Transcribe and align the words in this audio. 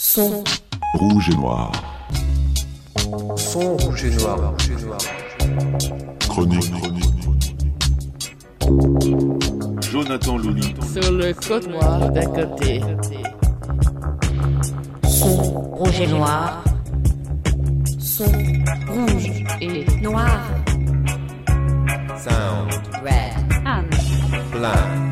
Son. 0.00 0.44
Rouge 0.94 1.28
et 1.28 1.34
noir. 1.34 1.72
Son 3.36 3.76
rouge 3.78 4.04
et 4.04 4.10
noir. 4.12 4.54
Chronique. 6.20 6.72
Jonathan 9.90 10.38
Louli. 10.38 10.72
Sur 10.92 11.12
le 11.12 11.34
côte 11.34 11.66
noir 11.66 12.08
d'un 12.10 12.26
côté. 12.26 12.80
Son 15.02 15.34
rouge 15.72 16.00
et 16.00 16.06
noir. 16.06 16.62
Son 17.98 18.24
rouge 18.24 19.44
Et 19.60 19.84
Noir. 20.00 20.40
Sound. 22.16 22.70
Red. 23.02 23.66
Anne. 23.66 25.07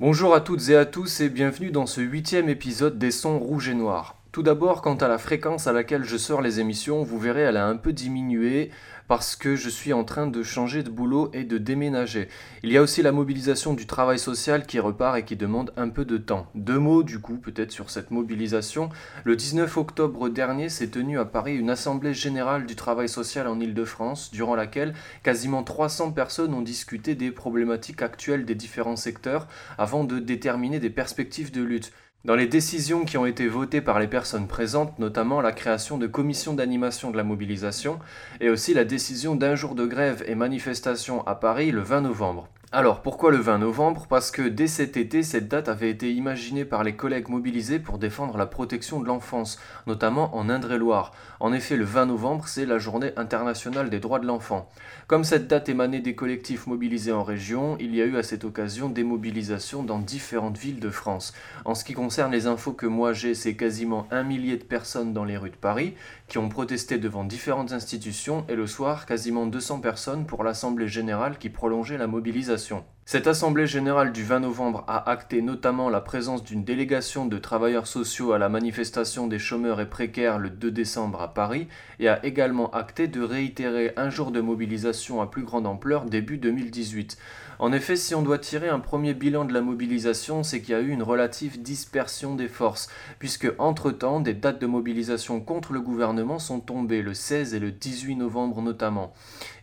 Bonjour 0.00 0.34
à 0.34 0.40
toutes 0.40 0.68
et 0.70 0.76
à 0.76 0.86
tous 0.86 1.20
et 1.20 1.28
bienvenue 1.28 1.70
dans 1.70 1.86
ce 1.86 2.00
huitième 2.00 2.48
épisode 2.48 2.98
des 2.98 3.10
sons 3.10 3.38
rouges 3.38 3.68
et 3.68 3.74
noirs. 3.74 4.23
Tout 4.34 4.42
d'abord, 4.42 4.82
quant 4.82 4.96
à 4.96 5.06
la 5.06 5.18
fréquence 5.18 5.68
à 5.68 5.72
laquelle 5.72 6.02
je 6.02 6.16
sors 6.16 6.42
les 6.42 6.58
émissions, 6.58 7.04
vous 7.04 7.20
verrez, 7.20 7.42
elle 7.42 7.56
a 7.56 7.68
un 7.68 7.76
peu 7.76 7.92
diminué 7.92 8.72
parce 9.06 9.36
que 9.36 9.54
je 9.54 9.68
suis 9.68 9.92
en 9.92 10.02
train 10.02 10.26
de 10.26 10.42
changer 10.42 10.82
de 10.82 10.90
boulot 10.90 11.30
et 11.32 11.44
de 11.44 11.56
déménager. 11.56 12.26
Il 12.64 12.72
y 12.72 12.76
a 12.76 12.82
aussi 12.82 13.00
la 13.00 13.12
mobilisation 13.12 13.74
du 13.74 13.86
travail 13.86 14.18
social 14.18 14.66
qui 14.66 14.80
repart 14.80 15.16
et 15.18 15.22
qui 15.22 15.36
demande 15.36 15.72
un 15.76 15.88
peu 15.88 16.04
de 16.04 16.16
temps. 16.16 16.48
Deux 16.56 16.80
mots 16.80 17.04
du 17.04 17.20
coup 17.20 17.36
peut-être 17.36 17.70
sur 17.70 17.90
cette 17.90 18.10
mobilisation. 18.10 18.88
Le 19.22 19.36
19 19.36 19.76
octobre 19.76 20.28
dernier 20.28 20.68
s'est 20.68 20.88
tenue 20.88 21.20
à 21.20 21.26
Paris 21.26 21.54
une 21.54 21.70
assemblée 21.70 22.12
générale 22.12 22.66
du 22.66 22.74
travail 22.74 23.08
social 23.08 23.46
en 23.46 23.60
Ile-de-France, 23.60 24.32
durant 24.32 24.56
laquelle 24.56 24.94
quasiment 25.22 25.62
300 25.62 26.10
personnes 26.10 26.54
ont 26.54 26.62
discuté 26.62 27.14
des 27.14 27.30
problématiques 27.30 28.02
actuelles 28.02 28.46
des 28.46 28.56
différents 28.56 28.96
secteurs 28.96 29.46
avant 29.78 30.02
de 30.02 30.18
déterminer 30.18 30.80
des 30.80 30.90
perspectives 30.90 31.52
de 31.52 31.62
lutte. 31.62 31.92
Dans 32.24 32.36
les 32.36 32.46
décisions 32.46 33.04
qui 33.04 33.18
ont 33.18 33.26
été 33.26 33.48
votées 33.48 33.82
par 33.82 34.00
les 34.00 34.06
personnes 34.06 34.48
présentes, 34.48 34.98
notamment 34.98 35.42
la 35.42 35.52
création 35.52 35.98
de 35.98 36.06
commissions 36.06 36.54
d'animation 36.54 37.10
de 37.10 37.18
la 37.18 37.22
mobilisation 37.22 37.98
et 38.40 38.48
aussi 38.48 38.72
la 38.72 38.86
décision 38.86 39.36
d'un 39.36 39.54
jour 39.56 39.74
de 39.74 39.84
grève 39.84 40.24
et 40.26 40.34
manifestation 40.34 41.26
à 41.26 41.34
Paris 41.34 41.70
le 41.70 41.82
20 41.82 42.00
novembre. 42.00 42.48
Alors 42.76 43.02
pourquoi 43.02 43.30
le 43.30 43.36
20 43.36 43.58
novembre? 43.58 44.08
Parce 44.08 44.32
que 44.32 44.42
dès 44.42 44.66
cet 44.66 44.96
été, 44.96 45.22
cette 45.22 45.46
date 45.46 45.68
avait 45.68 45.90
été 45.90 46.12
imaginée 46.12 46.64
par 46.64 46.82
les 46.82 46.96
collègues 46.96 47.28
mobilisés 47.28 47.78
pour 47.78 47.98
défendre 47.98 48.36
la 48.36 48.46
protection 48.46 48.98
de 48.98 49.06
l'enfance, 49.06 49.60
notamment 49.86 50.34
en 50.34 50.48
Indre-et-Loire. 50.48 51.12
En 51.38 51.52
effet, 51.52 51.76
le 51.76 51.84
20 51.84 52.06
novembre, 52.06 52.48
c'est 52.48 52.66
la 52.66 52.78
journée 52.78 53.12
internationale 53.16 53.90
des 53.90 54.00
droits 54.00 54.18
de 54.18 54.26
l'enfant. 54.26 54.68
Comme 55.06 55.22
cette 55.22 55.46
date 55.46 55.68
émanait 55.68 56.00
des 56.00 56.16
collectifs 56.16 56.66
mobilisés 56.66 57.12
en 57.12 57.22
région, 57.22 57.76
il 57.78 57.94
y 57.94 58.02
a 58.02 58.06
eu 58.06 58.16
à 58.16 58.24
cette 58.24 58.42
occasion 58.42 58.88
des 58.88 59.04
mobilisations 59.04 59.84
dans 59.84 60.00
différentes 60.00 60.58
villes 60.58 60.80
de 60.80 60.90
France. 60.90 61.32
En 61.64 61.76
ce 61.76 61.84
qui 61.84 61.92
concerne 61.92 62.32
les 62.32 62.48
infos 62.48 62.72
que 62.72 62.86
moi 62.86 63.12
j'ai, 63.12 63.34
c'est 63.34 63.54
quasiment 63.54 64.08
un 64.10 64.24
millier 64.24 64.56
de 64.56 64.64
personnes 64.64 65.12
dans 65.12 65.24
les 65.24 65.36
rues 65.36 65.50
de 65.50 65.54
Paris 65.54 65.94
qui 66.26 66.38
ont 66.38 66.48
protesté 66.48 66.98
devant 66.98 67.22
différentes 67.22 67.70
institutions 67.70 68.44
et 68.48 68.56
le 68.56 68.66
soir, 68.66 69.06
quasiment 69.06 69.46
200 69.46 69.78
personnes 69.78 70.26
pour 70.26 70.42
l'Assemblée 70.42 70.88
générale 70.88 71.38
qui 71.38 71.50
prolongeait 71.50 71.98
la 71.98 72.08
mobilisation. 72.08 72.63
Cette 73.06 73.26
Assemblée 73.26 73.66
générale 73.66 74.12
du 74.12 74.24
20 74.24 74.40
novembre 74.40 74.84
a 74.88 75.10
acté 75.10 75.42
notamment 75.42 75.90
la 75.90 76.00
présence 76.00 76.42
d'une 76.42 76.64
délégation 76.64 77.26
de 77.26 77.36
travailleurs 77.36 77.86
sociaux 77.86 78.32
à 78.32 78.38
la 78.38 78.48
manifestation 78.48 79.26
des 79.26 79.38
chômeurs 79.38 79.80
et 79.80 79.90
précaires 79.90 80.38
le 80.38 80.48
2 80.48 80.70
décembre 80.70 81.20
à 81.20 81.34
Paris 81.34 81.68
et 82.00 82.08
a 82.08 82.24
également 82.24 82.70
acté 82.70 83.06
de 83.06 83.20
réitérer 83.20 83.92
un 83.96 84.08
jour 84.08 84.30
de 84.30 84.40
mobilisation 84.40 85.20
à 85.20 85.26
plus 85.26 85.42
grande 85.42 85.66
ampleur 85.66 86.06
début 86.06 86.38
2018. 86.38 87.18
En 87.58 87.72
effet, 87.72 87.96
si 87.96 88.14
on 88.14 88.22
doit 88.22 88.38
tirer 88.38 88.68
un 88.68 88.80
premier 88.80 89.14
bilan 89.14 89.44
de 89.44 89.52
la 89.52 89.60
mobilisation, 89.60 90.42
c'est 90.42 90.60
qu'il 90.60 90.72
y 90.72 90.74
a 90.76 90.80
eu 90.80 90.90
une 90.90 91.02
relative 91.02 91.62
dispersion 91.62 92.34
des 92.34 92.48
forces, 92.48 92.88
puisque 93.18 93.52
entre-temps, 93.58 94.20
des 94.20 94.34
dates 94.34 94.60
de 94.60 94.66
mobilisation 94.66 95.40
contre 95.40 95.72
le 95.72 95.80
gouvernement 95.80 96.38
sont 96.38 96.60
tombées, 96.60 97.02
le 97.02 97.14
16 97.14 97.54
et 97.54 97.60
le 97.60 97.70
18 97.70 98.16
novembre 98.16 98.60
notamment. 98.60 99.12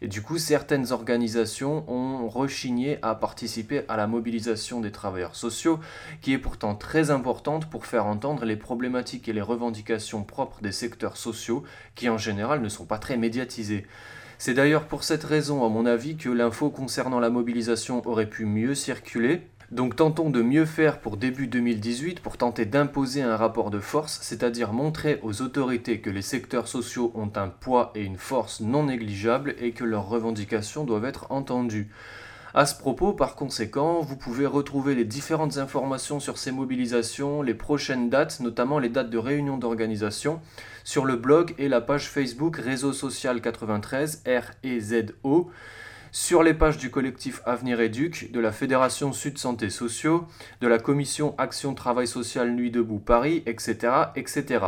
Et 0.02 0.08
du 0.08 0.22
coup, 0.22 0.38
certaines 0.38 0.92
organisations 0.92 1.84
ont 1.92 2.30
rechigné 2.30 2.98
à 3.02 3.14
participer 3.16 3.84
à 3.88 3.98
la 3.98 4.08
mobilisation 4.08 4.80
des 4.80 4.92
travailleurs 4.92 5.36
sociaux, 5.36 5.80
qui 6.22 6.34
est 6.34 6.38
pourtant 6.38 6.76
très 6.76 7.12
importante 7.12 7.70
pour 7.70 7.86
faire 7.86 8.06
entendre 8.06 8.46
les 8.46 8.56
problématiques 8.56 9.28
et 9.28 9.34
les 9.34 9.42
revendications 9.42 10.24
propres 10.24 10.62
des 10.62 10.72
secteurs 10.72 11.18
sociaux, 11.18 11.64
qui 11.96 12.10
en 12.10 12.18
général 12.18 12.62
ne 12.62 12.70
sont 12.70 12.86
pas 12.86 13.00
très 13.00 13.18
médiatisés. 13.18 13.86
C'est 14.44 14.56
d'ailleurs 14.56 14.86
pour 14.86 15.04
cette 15.04 15.24
raison, 15.24 15.64
à 15.64 15.70
mon 15.70 15.86
avis, 15.86 16.18
que 16.18 16.28
l'info 16.28 16.72
concernant 16.72 17.20
la 17.20 17.30
mobilisation 17.30 18.02
aurait 18.08 18.26
pu 18.26 18.46
mieux 18.46 18.74
circuler. 18.74 19.44
Donc 19.70 19.96
tentons 19.96 20.32
de 20.32 20.42
mieux 20.42 20.66
faire 20.66 21.00
pour 21.00 21.18
début 21.18 21.46
2018 21.46 22.22
pour 22.22 22.38
tenter 22.38 22.66
d'imposer 22.66 23.22
un 23.22 23.38
rapport 23.38 23.70
de 23.70 23.80
force, 23.80 24.18
c'est-à-dire 24.24 24.74
montrer 24.74 25.20
aux 25.22 25.44
autorités 25.44 26.02
que 26.02 26.10
les 26.10 26.24
secteurs 26.24 26.68
sociaux 26.68 27.12
ont 27.14 27.32
un 27.36 27.50
poids 27.50 27.92
et 27.94 28.02
une 28.02 28.18
force 28.18 28.62
non 28.62 28.86
négligeables 28.86 29.54
et 29.60 29.74
que 29.74 29.84
leurs 29.84 30.10
revendications 30.10 30.86
doivent 30.86 31.06
être 31.06 31.28
entendues. 31.30 31.92
À 32.56 32.66
ce 32.66 32.74
propos, 32.74 33.14
par 33.14 33.36
conséquent, 33.36 34.02
vous 34.02 34.18
pouvez 34.18 34.48
retrouver 34.48 34.96
les 34.96 35.06
différentes 35.06 35.58
informations 35.58 36.20
sur 36.20 36.40
ces 36.40 36.52
mobilisations, 36.52 37.44
les 37.44 37.54
prochaines 37.54 38.10
dates, 38.10 38.40
notamment 38.40 38.80
les 38.80 38.90
dates 38.90 39.12
de 39.12 39.20
réunion 39.20 39.60
d'organisation, 39.60 40.42
sur 40.84 41.06
le 41.06 41.16
blog 41.16 41.54
et 41.58 41.68
la 41.68 41.82
page 41.82 42.10
Facebook 42.10 42.58
Réseau 42.58 42.94
Social 42.94 43.42
93, 43.42 44.24
R-E-Z-O, 44.26 45.52
sur 46.12 46.44
les 46.44 46.54
pages 46.54 46.78
du 46.78 46.92
collectif 46.92 47.42
Avenir 47.46 47.80
Éduc, 47.80 48.32
de 48.32 48.40
la 48.40 48.52
Fédération 48.52 49.14
Sud 49.14 49.38
Santé 49.38 49.70
Sociaux, 49.70 50.28
de 50.60 50.68
la 50.68 50.78
Commission 50.78 51.36
Action 51.38 51.74
Travail 51.74 52.08
Social 52.08 52.52
Nuit 52.52 52.72
Debout 52.72 53.00
Paris, 53.00 53.44
etc., 53.46 53.94
etc. 54.16 54.60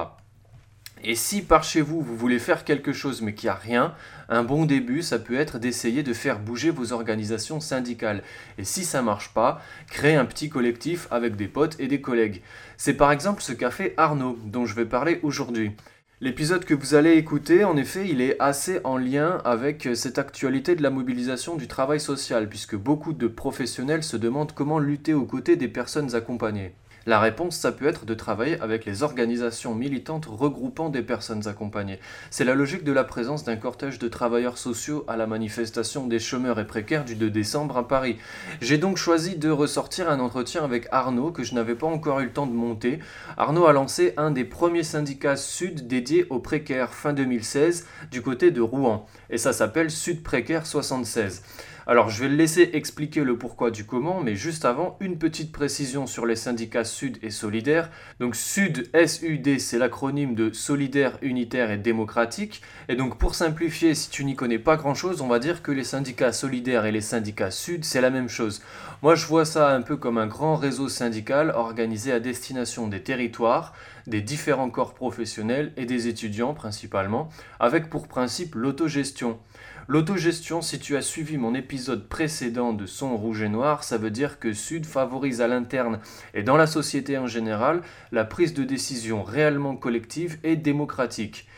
Et 1.05 1.15
si 1.15 1.41
par 1.41 1.65
chez 1.65 1.81
vous, 1.81 2.01
vous 2.01 2.15
voulez 2.15 2.39
faire 2.39 2.63
quelque 2.63 2.93
chose 2.93 3.21
mais 3.21 3.33
qu'il 3.33 3.47
n'y 3.47 3.51
a 3.51 3.55
rien, 3.55 3.93
un 4.29 4.43
bon 4.43 4.65
début, 4.65 5.01
ça 5.01 5.19
peut 5.19 5.35
être 5.35 5.59
d'essayer 5.59 6.01
de 6.01 6.13
faire 6.13 6.39
bouger 6.39 6.69
vos 6.69 6.93
organisations 6.93 7.59
syndicales. 7.59 8.23
Et 8.57 8.63
si 8.63 8.85
ça 8.85 9.01
marche 9.01 9.33
pas, 9.33 9.61
créer 9.87 10.15
un 10.15 10.23
petit 10.23 10.49
collectif 10.49 11.07
avec 11.11 11.35
des 11.35 11.49
potes 11.49 11.77
et 11.77 11.87
des 11.87 11.99
collègues. 11.99 12.41
C'est 12.77 12.93
par 12.93 13.11
exemple 13.11 13.41
ce 13.41 13.51
qu'a 13.51 13.69
fait 13.69 13.93
Arnaud, 13.97 14.39
dont 14.45 14.65
je 14.65 14.75
vais 14.75 14.85
parler 14.85 15.19
aujourd'hui. 15.23 15.73
L'épisode 16.21 16.63
que 16.63 16.73
vous 16.73 16.95
allez 16.95 17.13
écouter, 17.13 17.63
en 17.63 17.75
effet, 17.75 18.07
il 18.07 18.21
est 18.21 18.37
assez 18.39 18.79
en 18.83 18.97
lien 18.97 19.41
avec 19.43 19.89
cette 19.95 20.19
actualité 20.19 20.75
de 20.75 20.83
la 20.83 20.89
mobilisation 20.89 21.55
du 21.55 21.67
travail 21.67 21.99
social, 21.99 22.47
puisque 22.47 22.75
beaucoup 22.75 23.13
de 23.13 23.27
professionnels 23.27 24.03
se 24.03 24.15
demandent 24.15 24.53
comment 24.53 24.79
lutter 24.79 25.13
aux 25.13 25.25
côtés 25.25 25.55
des 25.55 25.67
personnes 25.67 26.15
accompagnées. 26.15 26.75
La 27.05 27.19
réponse, 27.19 27.57
ça 27.57 27.73
peut 27.73 27.87
être 27.87 28.05
de 28.05 28.13
travailler 28.13 28.57
avec 28.61 28.85
les 28.85 29.03
organisations 29.03 29.75
militantes 29.75 30.25
regroupant 30.25 30.87
des 30.87 31.01
personnes 31.01 31.49
accompagnées. 31.49 31.99
C'est 32.29 32.45
la 32.45 32.55
logique 32.55 32.85
de 32.85 32.93
la 32.93 33.03
présence 33.03 33.43
d'un 33.43 33.57
cortège 33.57 33.99
de 33.99 34.07
travailleurs 34.07 34.57
sociaux 34.57 35.03
à 35.09 35.17
la 35.17 35.27
manifestation 35.27 36.07
des 36.07 36.19
chômeurs 36.19 36.61
et 36.61 36.67
précaires 36.67 37.03
du 37.03 37.15
2 37.15 37.29
décembre 37.29 37.75
à 37.75 37.89
Paris. 37.89 38.17
J'ai 38.61 38.77
donc 38.77 38.95
choisi 38.95 39.35
de 39.35 39.49
ressortir 39.49 40.09
un 40.09 40.21
entretien 40.21 40.63
avec 40.63 40.87
Arnaud 40.91 41.31
que 41.31 41.43
je 41.43 41.55
n'avais 41.55 41.75
pas 41.75 41.87
encore 41.87 42.21
eu 42.21 42.25
le 42.25 42.31
temps 42.31 42.47
de 42.47 42.53
monter. 42.53 42.99
Arnaud 43.35 43.65
a 43.65 43.73
lancé 43.73 44.13
un 44.15 44.31
des 44.31 44.45
premiers 44.45 44.83
syndicats 44.83 45.35
sud 45.35 45.87
dédiés 45.87 46.25
aux 46.29 46.39
précaires 46.39 46.93
fin 46.93 47.11
2016 47.11 47.85
du 48.11 48.21
côté 48.21 48.51
de 48.51 48.61
Rouen. 48.61 49.05
Et 49.29 49.37
ça 49.37 49.51
s'appelle 49.51 49.91
Sud 49.91 50.23
Précaire 50.23 50.65
76. 50.65 51.43
Alors 51.85 52.09
je 52.09 52.21
vais 52.21 52.29
le 52.29 52.35
laisser 52.35 52.69
expliquer 52.73 53.25
le 53.25 53.37
pourquoi 53.37 53.69
du 53.69 53.85
comment, 53.85 54.21
mais 54.21 54.35
juste 54.35 54.63
avant, 54.63 54.95
une 55.01 55.17
petite 55.17 55.51
précision 55.51 56.07
sur 56.07 56.25
les 56.25 56.37
syndicats 56.37 56.85
Sud 56.85 57.17
et 57.21 57.29
Solidaire. 57.29 57.89
Donc 58.21 58.37
Sud, 58.37 58.89
SUD, 59.05 59.59
c'est 59.59 59.77
l'acronyme 59.77 60.33
de 60.33 60.53
Solidaire, 60.53 61.17
Unitaire 61.21 61.71
et 61.71 61.77
Démocratique. 61.77 62.61
Et 62.87 62.95
donc 62.95 63.17
pour 63.17 63.35
simplifier, 63.35 63.95
si 63.95 64.09
tu 64.09 64.23
n'y 64.23 64.35
connais 64.35 64.59
pas 64.59 64.77
grand-chose, 64.77 65.19
on 65.19 65.27
va 65.27 65.39
dire 65.39 65.61
que 65.61 65.73
les 65.73 65.83
syndicats 65.83 66.31
solidaires 66.31 66.85
et 66.85 66.93
les 66.93 67.01
syndicats 67.01 67.51
Sud, 67.51 67.83
c'est 67.83 68.01
la 68.01 68.09
même 68.11 68.29
chose. 68.29 68.61
Moi 69.01 69.15
je 69.15 69.25
vois 69.25 69.43
ça 69.43 69.69
un 69.71 69.81
peu 69.81 69.97
comme 69.97 70.17
un 70.17 70.27
grand 70.27 70.55
réseau 70.55 70.87
syndical 70.87 71.51
organisé 71.51 72.13
à 72.13 72.21
destination 72.21 72.87
des 72.87 73.03
territoires, 73.03 73.73
des 74.07 74.21
différents 74.21 74.69
corps 74.69 74.93
professionnels 74.93 75.73
et 75.75 75.85
des 75.85 76.07
étudiants 76.07 76.53
principalement, 76.53 77.27
avec 77.59 77.89
pour 77.89 78.07
principe 78.07 78.55
l'autogestion. 78.55 79.37
L'autogestion, 79.89 80.61
si 80.61 80.79
tu 80.79 80.95
as 80.95 81.01
suivi 81.01 81.35
mon 81.35 81.53
épisode 81.53 82.07
précédent 82.07 82.71
de 82.71 82.85
Son 82.85 83.17
Rouge 83.17 83.41
et 83.41 83.49
Noir, 83.49 83.83
ça 83.83 83.97
veut 83.97 84.11
dire 84.11 84.39
que 84.39 84.53
Sud 84.53 84.85
favorise 84.85 85.41
à 85.41 85.49
l'interne 85.49 85.99
et 86.33 86.41
dans 86.41 86.55
la 86.55 86.67
société 86.67 87.17
en 87.17 87.27
général 87.27 87.81
la 88.13 88.23
prise 88.23 88.53
de 88.53 88.63
décision 88.63 89.23
réellement 89.23 89.75
collective 89.75 90.37
et 90.43 90.55
démocratique. 90.55 91.49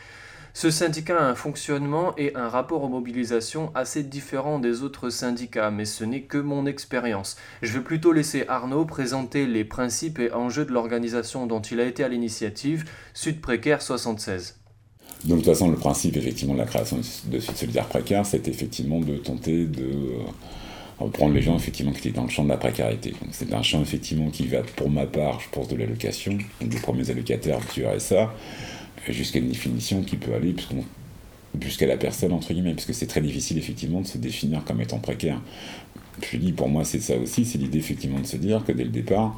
Ce 0.55 0.71
syndicat 0.71 1.19
a 1.19 1.29
un 1.29 1.35
fonctionnement 1.35 2.15
et 2.17 2.35
un 2.35 2.49
rapport 2.49 2.81
aux 2.83 2.89
mobilisations 2.89 3.71
assez 3.75 4.01
différents 4.01 4.57
des 4.57 4.81
autres 4.81 5.11
syndicats, 5.11 5.69
mais 5.69 5.85
ce 5.85 6.03
n'est 6.03 6.23
que 6.23 6.39
mon 6.39 6.65
expérience. 6.65 7.37
Je 7.61 7.73
vais 7.73 7.83
plutôt 7.83 8.11
laisser 8.11 8.45
Arnaud 8.47 8.85
présenter 8.85 9.45
les 9.45 9.65
principes 9.65 10.17
et 10.17 10.31
enjeux 10.31 10.65
de 10.65 10.71
l'organisation 10.71 11.45
dont 11.45 11.61
il 11.61 11.79
a 11.79 11.85
été 11.85 12.03
à 12.03 12.07
l'initiative, 12.07 12.85
Sud 13.13 13.39
Précaire 13.39 13.83
76. 13.83 14.64
Donc 15.23 15.39
de 15.39 15.43
toute 15.43 15.53
façon, 15.53 15.69
le 15.69 15.77
principe 15.77 16.17
effectivement 16.17 16.53
de 16.53 16.59
la 16.59 16.65
création 16.65 16.97
de 16.97 17.39
Sud 17.39 17.55
Solidaire 17.55 17.87
Précaire, 17.87 18.25
c'est 18.25 18.47
effectivement 18.47 18.99
de 18.99 19.15
tenter 19.17 19.65
de 19.65 19.83
euh, 21.01 21.07
prendre 21.07 21.33
les 21.33 21.41
gens 21.41 21.55
effectivement 21.55 21.91
qui 21.91 22.07
étaient 22.07 22.17
dans 22.17 22.23
le 22.23 22.29
champ 22.29 22.43
de 22.43 22.49
la 22.49 22.57
précarité. 22.57 23.13
C'est 23.31 23.53
un 23.53 23.63
champ 23.63 23.81
effectivement 23.81 24.29
qui 24.29 24.47
va, 24.47 24.61
pour 24.75 24.89
ma 24.89 25.05
part, 25.05 25.39
je 25.39 25.49
pense, 25.49 25.67
de 25.67 25.75
l'allocation, 25.75 26.37
des 26.61 26.77
premiers 26.77 27.09
allocataires 27.09 27.59
du 27.73 27.85
RSA, 27.85 28.33
jusqu'à 29.09 29.39
une 29.39 29.49
définition 29.49 30.03
qui 30.03 30.15
peut 30.15 30.33
aller 30.33 30.55
jusqu'à 31.61 31.87
la 31.87 31.97
personne, 31.97 32.33
entre 32.33 32.53
guillemets, 32.53 32.73
parce 32.73 32.85
que 32.85 32.93
c'est 32.93 33.07
très 33.07 33.21
difficile 33.21 33.57
effectivement 33.57 34.01
de 34.01 34.07
se 34.07 34.17
définir 34.17 34.63
comme 34.63 34.81
étant 34.81 34.99
précaire. 34.99 35.39
Je 36.21 36.37
dis, 36.37 36.51
pour 36.51 36.69
moi, 36.69 36.85
c'est 36.85 36.99
ça 36.99 37.17
aussi, 37.17 37.45
c'est 37.45 37.57
l'idée 37.57 37.79
effectivement 37.79 38.19
de 38.19 38.25
se 38.25 38.37
dire 38.37 38.63
que 38.65 38.71
dès 38.71 38.83
le 38.83 38.89
départ, 38.89 39.37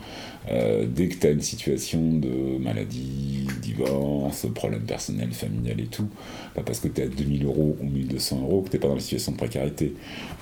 euh, 0.50 0.86
dès 0.88 1.08
que 1.08 1.16
tu 1.16 1.28
as 1.28 1.32
une 1.32 1.42
situation 1.42 2.00
de 2.14 2.58
maladie, 2.60 3.48
divorce, 3.62 4.46
problème 4.54 4.82
personnel, 4.82 5.32
familial 5.34 5.80
et 5.82 5.88
tout, 5.88 6.08
pas 6.56 6.62
parce 6.62 6.80
que 6.80 6.88
tu 6.88 7.02
es 7.02 7.06
à 7.06 7.08
2000 7.08 7.46
euros 7.46 7.76
ou 7.82 7.86
1200 7.86 8.42
euros 8.42 8.62
que 8.62 8.70
tu 8.70 8.76
n'es 8.76 8.80
pas 8.80 8.88
dans 8.88 8.94
une 8.96 9.02
situation 9.02 9.34
de 9.34 9.38
précarité. 9.38 9.94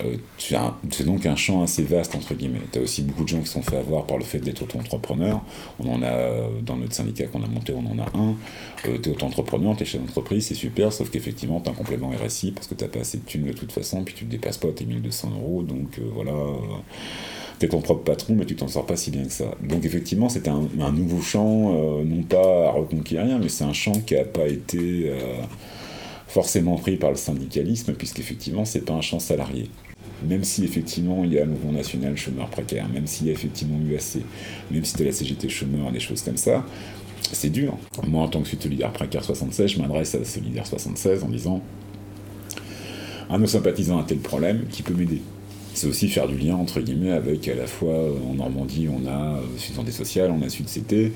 Euh, 0.04 0.18
c'est 0.38 1.06
donc 1.06 1.26
un 1.26 1.36
champ 1.36 1.64
assez 1.64 1.84
vaste, 1.84 2.14
entre 2.16 2.36
guillemets. 2.36 2.62
Tu 2.72 2.80
as 2.80 2.82
aussi 2.82 3.02
beaucoup 3.02 3.24
de 3.24 3.30
gens 3.30 3.42
qui 3.42 3.48
sont 3.48 3.62
fait 3.62 3.78
avoir 3.78 4.06
par 4.06 4.18
le 4.18 4.24
fait 4.24 4.40
d'être 4.40 4.62
auto-entrepreneur. 4.62 5.42
On 5.80 5.92
en 5.92 6.04
a, 6.04 6.50
dans 6.62 6.76
notre 6.76 6.94
syndicat 6.94 7.26
qu'on 7.28 7.44
a 7.44 7.48
monté, 7.48 7.74
on 7.74 7.86
en 7.92 8.00
a 8.00 8.18
un. 8.18 8.36
Euh, 8.88 8.98
tu 9.02 9.10
es 9.10 9.12
auto-entrepreneur, 9.14 9.76
tu 9.76 9.84
es 9.84 9.86
chef 9.86 10.02
d'entreprise, 10.02 10.46
c'est 10.46 10.54
super, 10.54 10.94
sauf 10.94 11.10
qu'effectivement, 11.10 11.62
tu 11.62 11.70
as 11.70 11.72
un 11.72 11.76
complément 11.76 12.10
RSI 12.10 12.52
parce 12.52 12.68
que 12.68 12.76
tu 12.76 12.86
pas 12.86 13.00
assez 13.00 13.18
de 13.18 13.26
thunes 13.26 13.46
de 13.46 13.54
toute 13.54 13.72
façon, 13.72 14.04
puis 14.04 14.14
tu 14.14 14.26
ne 14.26 14.30
dépasses 14.30 14.58
pas 14.58 14.68
tes 14.68 14.86
1200 14.86 15.32
euros, 15.36 15.64
donc 15.64 16.00
voilà 16.14 16.25
t'es 17.60 17.68
ton 17.68 17.82
propre 17.82 18.04
patron, 18.04 18.36
mais 18.36 18.46
tu 18.46 18.56
t'en 18.56 18.68
sors 18.68 18.86
pas 18.86 18.96
si 18.96 19.12
bien 19.12 19.24
que 19.24 19.32
ça. 19.32 19.46
Donc 19.64 19.86
effectivement, 19.86 20.30
c'est 20.30 20.48
un, 20.48 20.68
nouveau 20.92 21.22
champ, 21.22 21.74
euh, 21.74 22.04
non 22.04 22.24
pas 22.24 22.70
à 22.70 22.72
reconquérir, 22.72 23.40
mais 23.40 23.50
c'est 23.50 23.64
un 23.64 23.74
champ 23.74 23.94
qui 23.94 24.16
n'a 24.16 24.24
pas 24.24 24.48
été 24.48 25.10
euh, 25.10 25.38
forcément 26.28 26.76
pris 26.78 26.98
par 26.98 27.12
le 27.12 27.16
syndicalisme, 27.18 27.94
puisqu'effectivement, 27.94 28.66
c'est 28.66 28.82
pas 28.82 28.94
un 28.94 29.02
champ 29.02 29.20
salarié. 29.20 29.70
Même 30.28 30.44
si 30.44 30.64
effectivement 30.64 31.24
il 31.24 31.34
y 31.34 31.40
a 31.40 31.46
le 31.46 31.52
mouvement 31.52 31.74
national 31.74 32.16
chômeur 32.16 32.50
précaire, 32.50 32.88
même 32.88 33.06
s'il 33.06 33.28
y 33.28 33.30
a 33.30 33.34
effectivement 33.34 33.78
l'UAC, 33.78 34.24
même 34.72 34.86
si 34.86 34.96
tu 34.96 35.02
as 35.02 35.06
la 35.06 35.12
CGT 35.12 35.50
chômeur, 35.50 35.92
des 35.92 36.00
choses 36.00 36.22
comme 36.22 36.38
ça, 36.38 36.66
c'est 37.32 37.50
dur. 37.50 37.78
Moi, 38.08 38.24
en 38.24 38.28
tant 38.28 38.42
que 38.42 38.48
solidaire 38.48 38.92
précaire 38.92 39.24
76, 39.24 39.72
je 39.72 39.80
m'adresse 39.80 40.16
à 40.16 40.24
Solidaire 40.24 40.66
76 40.66 41.24
en 41.24 41.30
disant 41.30 41.62
à 43.30 43.38
nos 43.38 43.48
sympathisants 43.48 44.00
un 44.00 44.04
tel 44.04 44.20
problème 44.20 44.66
qui 44.70 44.84
peut 44.84 44.94
m'aider 44.94 45.22
c'est 45.76 45.88
aussi 45.88 46.08
faire 46.08 46.28
du 46.28 46.38
lien 46.38 46.56
entre 46.56 46.80
guillemets 46.80 47.12
avec 47.12 47.48
à 47.48 47.56
la 47.56 47.68
fois 47.68 47.94
euh, 47.94 48.14
en 48.30 48.36
Normandie 48.36 48.88
on 48.90 49.08
a 49.08 49.36
euh, 49.36 49.42
Sud 49.58 49.76
Santé 49.76 49.92
Sociale, 49.92 50.32
on 50.32 50.42
a 50.42 50.50
Sud 50.50 50.68
CT, 50.68 51.12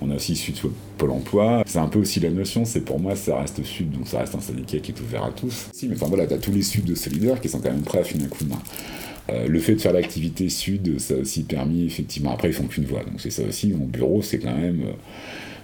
on 0.00 0.10
a 0.10 0.16
aussi 0.16 0.36
Sud 0.36 0.56
Pôle 0.98 1.10
Emploi. 1.10 1.62
C'est 1.66 1.78
un 1.78 1.88
peu 1.88 1.98
aussi 1.98 2.20
la 2.20 2.30
notion, 2.30 2.64
c'est 2.64 2.82
pour 2.82 3.00
moi 3.00 3.16
ça 3.16 3.38
reste 3.38 3.62
Sud, 3.64 3.90
donc 3.90 4.06
ça 4.06 4.20
reste 4.20 4.34
un 4.34 4.40
syndicat 4.40 4.78
qui 4.78 4.92
est 4.92 5.00
ouvert 5.00 5.24
à 5.24 5.30
tous. 5.30 5.68
Si, 5.72 5.88
mais 5.88 5.94
enfin 5.96 6.06
voilà, 6.06 6.26
t'as 6.26 6.38
tous 6.38 6.52
les 6.52 6.62
Suds 6.62 6.82
de 6.82 6.94
solidaires 6.94 7.40
qui 7.40 7.48
sont 7.48 7.60
quand 7.60 7.70
même 7.70 7.82
prêts 7.82 8.00
à 8.00 8.04
finir 8.04 8.26
un 8.26 8.28
coup 8.28 8.44
de 8.44 8.50
main. 8.50 8.62
Euh, 9.30 9.48
le 9.48 9.58
fait 9.58 9.74
de 9.74 9.80
faire 9.80 9.94
l'activité 9.94 10.50
sud, 10.50 11.00
ça 11.00 11.14
a 11.14 11.16
aussi 11.16 11.44
permis 11.44 11.86
effectivement. 11.86 12.32
Après, 12.32 12.48
ils 12.48 12.54
font 12.54 12.66
qu'une 12.66 12.84
voix, 12.84 13.02
donc 13.04 13.20
c'est 13.20 13.30
ça 13.30 13.42
aussi. 13.48 13.68
Mon 13.68 13.86
bureau, 13.86 14.20
c'est 14.20 14.38
quand 14.38 14.54
même 14.54 14.82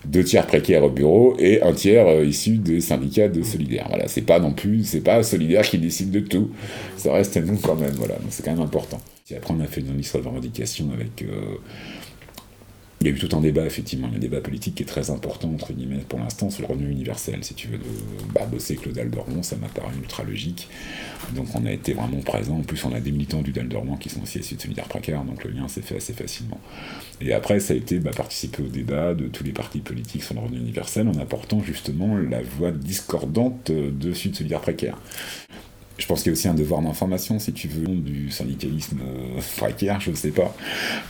deux 0.05 0.25
tiers 0.25 0.47
précaires 0.47 0.83
au 0.83 0.91
bureau 0.91 1.37
et 1.39 1.63
un 1.63 1.73
tiers 1.73 2.07
euh, 2.07 2.25
issu 2.25 2.57
des 2.59 2.81
syndicats 2.81 3.29
de 3.29 3.43
solidaires. 3.43 3.87
Voilà, 3.89 4.09
c'est 4.09 4.23
pas 4.23 4.39
non 4.39 4.53
plus, 4.53 4.85
c'est 4.85 5.01
pas 5.03 5.23
solidaire 5.23 5.63
qui 5.63 5.79
décide 5.79 6.11
de 6.11 6.21
tout. 6.21 6.51
Ça 6.97 7.13
reste 7.13 7.37
nous 7.37 7.57
quand 7.57 7.77
même, 7.77 7.95
voilà. 7.95 8.17
C'est 8.31 8.45
quand 8.45 8.53
même 8.53 8.61
important. 8.61 9.01
Après, 9.37 9.55
on 9.55 9.61
a 9.61 9.67
fait 9.67 9.81
une 9.81 9.97
liste 9.97 10.17
de 10.17 10.23
revendications 10.23 10.91
avec 10.93 11.23
euh, 11.23 11.57
il 13.01 13.07
y 13.07 13.11
a 13.11 13.13
eu 13.15 13.19
tout 13.19 13.35
un 13.35 13.41
débat, 13.41 13.65
effectivement, 13.65 14.11
un 14.15 14.19
débat 14.19 14.43
politique 14.43 14.75
qui 14.75 14.83
est 14.83 14.87
très 14.87 15.09
important, 15.11 15.49
entre 15.49 15.73
guillemets, 15.73 16.05
pour 16.07 16.19
l'instant, 16.19 16.51
sur 16.51 16.63
le 16.63 16.69
revenu 16.69 16.91
universel. 16.91 17.43
Si 17.43 17.55
tu 17.55 17.69
veux, 17.69 17.79
de 17.79 17.85
bah, 18.35 18.45
bosser 18.45 18.77
Claude 18.77 18.99
Aldormont, 18.99 19.43
ça 19.43 19.57
m'a 19.57 19.69
paru 19.69 19.95
ultra 19.97 20.23
logique. 20.23 20.69
Donc 21.35 21.47
on 21.55 21.65
a 21.65 21.73
été 21.73 21.95
vraiment 21.95 22.21
présent. 22.21 22.59
En 22.59 22.63
plus, 22.63 22.85
on 22.85 22.93
a 22.93 23.01
des 23.01 23.11
militants 23.11 23.41
du 23.41 23.59
Aldormont 23.59 23.97
qui 23.97 24.11
sont 24.11 24.23
aussi 24.23 24.39
de 24.39 24.61
Solidaire 24.61 24.85
Précaire, 24.85 25.25
donc 25.25 25.45
le 25.45 25.51
lien 25.51 25.67
s'est 25.67 25.81
fait 25.81 25.97
assez 25.97 26.13
facilement. 26.13 26.61
Et 27.23 27.33
après, 27.33 27.59
ça 27.59 27.73
a 27.73 27.77
été 27.77 28.01
bah, 28.01 28.11
participer 28.15 28.63
au 28.63 28.69
débat 28.69 29.15
de 29.15 29.29
tous 29.29 29.45
les 29.45 29.53
partis 29.53 29.81
politiques 29.81 30.23
sur 30.23 30.35
le 30.35 30.41
revenu 30.41 30.59
universel 30.59 31.09
en 31.09 31.19
apportant 31.19 31.63
justement 31.63 32.19
la 32.19 32.43
voix 32.43 32.71
discordante 32.71 33.71
de 33.71 34.13
Sud 34.13 34.37
Solidaire 34.37 34.61
Précaire. 34.61 34.99
Je 36.01 36.07
pense 36.07 36.23
qu'il 36.23 36.31
y 36.31 36.33
a 36.33 36.33
aussi 36.33 36.49
un 36.49 36.55
devoir 36.55 36.81
d'information, 36.81 37.39
si 37.39 37.53
tu 37.53 37.69
veux, 37.69 37.87
du 37.87 38.31
syndicalisme 38.31 39.01
euh, 39.03 39.41
précaire, 39.59 40.01
je 40.01 40.11
ne 40.11 40.17
sais 40.17 40.31
pas. 40.31 40.57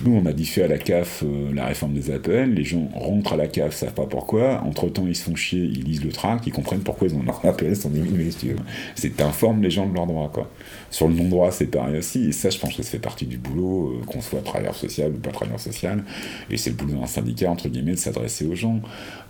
Nous, 0.05 0.13
on 0.13 0.27
a 0.27 0.33
diffusé 0.33 0.65
à 0.65 0.69
la 0.69 0.79
CAF 0.79 1.23
euh, 1.23 1.53
la 1.55 1.67
réforme 1.67 1.95
des 1.95 2.11
APL, 2.11 2.53
les 2.53 2.65
gens 2.65 2.89
rentrent 2.93 3.35
à 3.35 3.37
la 3.37 3.47
CAF, 3.47 3.73
savent 3.73 3.95
pas 3.95 4.07
pourquoi, 4.07 4.61
entre-temps 4.65 5.07
ils 5.07 5.15
se 5.15 5.23
font 5.23 5.37
chier, 5.37 5.61
ils 5.61 5.85
lisent 5.85 6.05
le 6.05 6.11
tract, 6.11 6.45
ils 6.49 6.53
comprennent 6.53 6.81
pourquoi 6.81 7.07
ils 7.07 7.15
ont 7.15 7.23
leur 7.23 7.45
APL 7.47 7.77
sont 7.77 7.89
diminués, 7.89 8.33
si 8.33 8.39
tu 8.39 8.47
veux. 8.49 8.57
C'est 8.97 9.17
t'informes 9.17 9.63
les 9.63 9.71
gens 9.71 9.87
de 9.87 9.95
leurs 9.95 10.07
droits, 10.07 10.31
quoi. 10.33 10.51
Sur 10.91 11.07
le 11.07 11.15
non-droit, 11.15 11.53
c'est 11.53 11.67
pareil 11.67 11.99
aussi, 11.99 12.29
et 12.29 12.33
ça, 12.33 12.51
je 12.51 12.59
pense 12.59 12.77
que 12.77 12.83
ça 12.83 12.91
fait 12.91 12.99
partie 12.99 13.27
du 13.27 13.39
boulot, 13.39 14.01
euh, 14.03 14.05
qu'on 14.07 14.21
soit 14.21 14.41
travailleur 14.41 14.75
social 14.75 15.13
ou 15.13 15.19
pas 15.19 15.31
travailleur 15.31 15.61
social, 15.61 16.03
et 16.51 16.57
c'est 16.57 16.71
le 16.71 16.77
boulot 16.77 16.99
d'un 16.99 17.07
syndicat, 17.07 17.49
entre 17.49 17.69
guillemets, 17.69 17.93
de 17.93 17.97
s'adresser 17.97 18.45
aux 18.45 18.57
gens. 18.57 18.81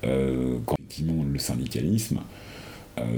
quand 0.02 0.76
effectivement 0.90 1.24
le 1.30 1.38
syndicalisme, 1.38 2.18
euh, 2.18 2.50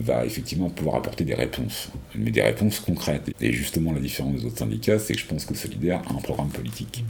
va 0.01 0.25
effectivement 0.25 0.71
pouvoir 0.71 0.97
apporter 0.97 1.25
des 1.25 1.35
réponses, 1.35 1.89
mais 2.15 2.31
des 2.31 2.43
réponses 2.43 2.81
concrètes. 2.81 3.31
Et 3.41 3.53
justement, 3.53 3.93
la 3.93 4.01
différence 4.01 4.37
des 4.37 4.45
autres 4.47 4.59
syndicats, 4.59 4.99
c'est 4.99 5.15
que 5.15 5.21
je 5.21 5.27
pense 5.27 5.45
que 5.45 5.55
Solidaire 5.55 6.03
a 6.09 6.13
un 6.13 6.21
programme 6.21 6.49
politique 6.49 7.05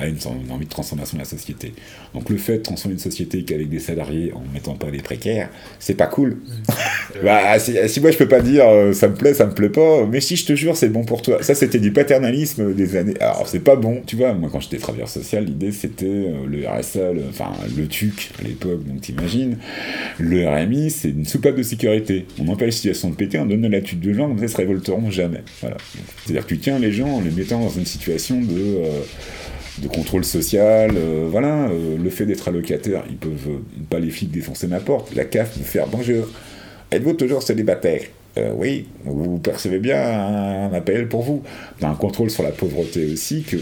a 0.00 0.06
une, 0.08 0.18
envie 0.50 0.64
de 0.64 0.70
transformation 0.70 1.16
de 1.16 1.22
la 1.22 1.28
société. 1.28 1.72
Donc 2.14 2.28
le 2.30 2.36
fait 2.36 2.58
de 2.58 2.62
transformer 2.62 2.94
une 2.94 3.00
société 3.00 3.42
qu'avec 3.44 3.68
des 3.68 3.78
salariés 3.78 4.32
en 4.34 4.42
mettant 4.52 4.74
pas 4.74 4.90
les 4.90 5.02
précaires, 5.02 5.48
c'est 5.78 5.94
pas 5.94 6.06
cool. 6.06 6.38
bah, 7.24 7.58
si, 7.58 8.00
moi 8.00 8.10
je 8.10 8.16
peux 8.16 8.28
pas 8.28 8.40
dire 8.40 8.66
euh, 8.68 8.92
ça 8.92 9.08
me 9.08 9.14
plaît, 9.14 9.34
ça 9.34 9.46
me 9.46 9.52
plaît 9.52 9.68
pas, 9.68 10.06
mais 10.06 10.20
si 10.20 10.36
je 10.36 10.46
te 10.46 10.54
jure 10.54 10.76
c'est 10.76 10.88
bon 10.88 11.04
pour 11.04 11.22
toi. 11.22 11.42
Ça 11.42 11.54
c'était 11.54 11.78
du 11.78 11.92
paternalisme 11.92 12.74
des 12.74 12.96
années. 12.96 13.18
Alors 13.20 13.46
c'est 13.46 13.60
pas 13.60 13.76
bon, 13.76 14.02
tu 14.06 14.16
vois. 14.16 14.32
Moi 14.34 14.48
quand 14.52 14.60
j'étais 14.60 14.78
travailleur 14.78 15.08
social, 15.08 15.44
l'idée 15.44 15.72
c'était 15.72 16.06
euh, 16.06 16.46
le 16.46 16.66
RSA, 16.68 17.12
enfin 17.28 17.50
le 17.76 17.86
TUC 17.86 18.30
à 18.40 18.42
l'époque, 18.42 18.84
donc 18.86 19.00
t'imagines. 19.00 19.58
Le 20.18 20.48
RMI 20.48 20.90
c'est 20.90 21.10
une 21.10 21.24
soupape 21.24 21.56
de 21.56 21.62
sécurité. 21.62 22.26
On 22.38 22.48
empêche 22.48 22.68
la 22.68 22.72
situation 22.72 23.10
de 23.10 23.14
péter, 23.14 23.38
on 23.38 23.46
donne 23.46 23.66
la 23.66 23.80
tuque 23.80 24.00
de 24.00 24.12
gens, 24.12 24.28
comme 24.28 24.38
ça 24.38 24.44
ils 24.44 24.50
se 24.50 24.56
révolteront 24.56 25.10
jamais. 25.10 25.42
Voilà. 25.60 25.76
C'est-à-dire 26.24 26.42
que 26.42 26.48
tu 26.48 26.58
tiens 26.58 26.78
les 26.78 26.92
gens 26.92 27.08
en 27.08 27.20
les 27.20 27.30
mettant 27.30 27.60
dans 27.60 27.70
une 27.70 27.86
situation 27.86 28.40
de 28.40 28.46
euh, 28.50 29.00
de 29.80 29.88
contrôle 29.88 30.24
social, 30.24 30.92
euh, 30.94 31.28
voilà, 31.30 31.68
euh, 31.68 31.96
le 31.96 32.10
fait 32.10 32.26
d'être 32.26 32.48
allocataire, 32.48 33.04
ils 33.08 33.16
peuvent 33.16 33.48
euh, 33.48 33.84
pas 33.88 33.98
les 33.98 34.10
flics 34.10 34.30
défoncer 34.30 34.66
ma 34.66 34.80
porte, 34.80 35.14
la 35.14 35.24
CAF 35.24 35.56
me 35.56 35.64
faire 35.64 35.86
bonjour, 35.86 36.28
êtes-vous 36.90 37.14
toujours 37.14 37.42
célibataire? 37.42 38.02
Oui, 38.54 38.86
vous 39.04 39.38
percevez 39.38 39.80
bien 39.80 40.00
un, 40.00 40.72
appel 40.72 41.08
pour 41.08 41.22
vous. 41.22 41.42
Un 41.82 41.94
contrôle 41.94 42.30
sur 42.30 42.44
la 42.44 42.52
pauvreté 42.52 43.12
aussi 43.12 43.42
que 43.42 43.56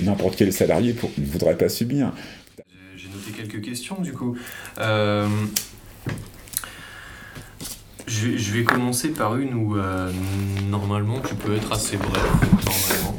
n'importe 0.00 0.36
quel 0.36 0.52
salarié 0.54 0.96
ne 1.18 1.26
voudrait 1.26 1.56
pas 1.56 1.68
subir. 1.68 2.12
J'ai 2.96 3.08
noté 3.08 3.30
quelques 3.36 3.62
questions 3.62 4.00
du 4.00 4.12
coup. 4.12 4.34
Je 8.06 8.52
vais, 8.52 8.62
commencer 8.62 9.08
par 9.08 9.36
une 9.36 9.54
où 9.54 9.76
euh, 9.76 10.10
normalement 10.70 11.20
tu 11.20 11.34
peux 11.34 11.56
être 11.56 11.72
assez 11.72 11.96
bref. 11.96 12.22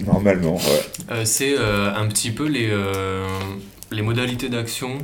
Normalement, 0.06 0.56
ouais. 0.56 0.84
Euh, 1.12 1.26
c'est 1.26 1.56
euh, 1.58 1.94
un 1.94 2.08
petit 2.08 2.32
peu 2.32 2.48
les, 2.48 2.72
les 3.92 4.02
modalités 4.02 4.48
d'action 4.48 4.98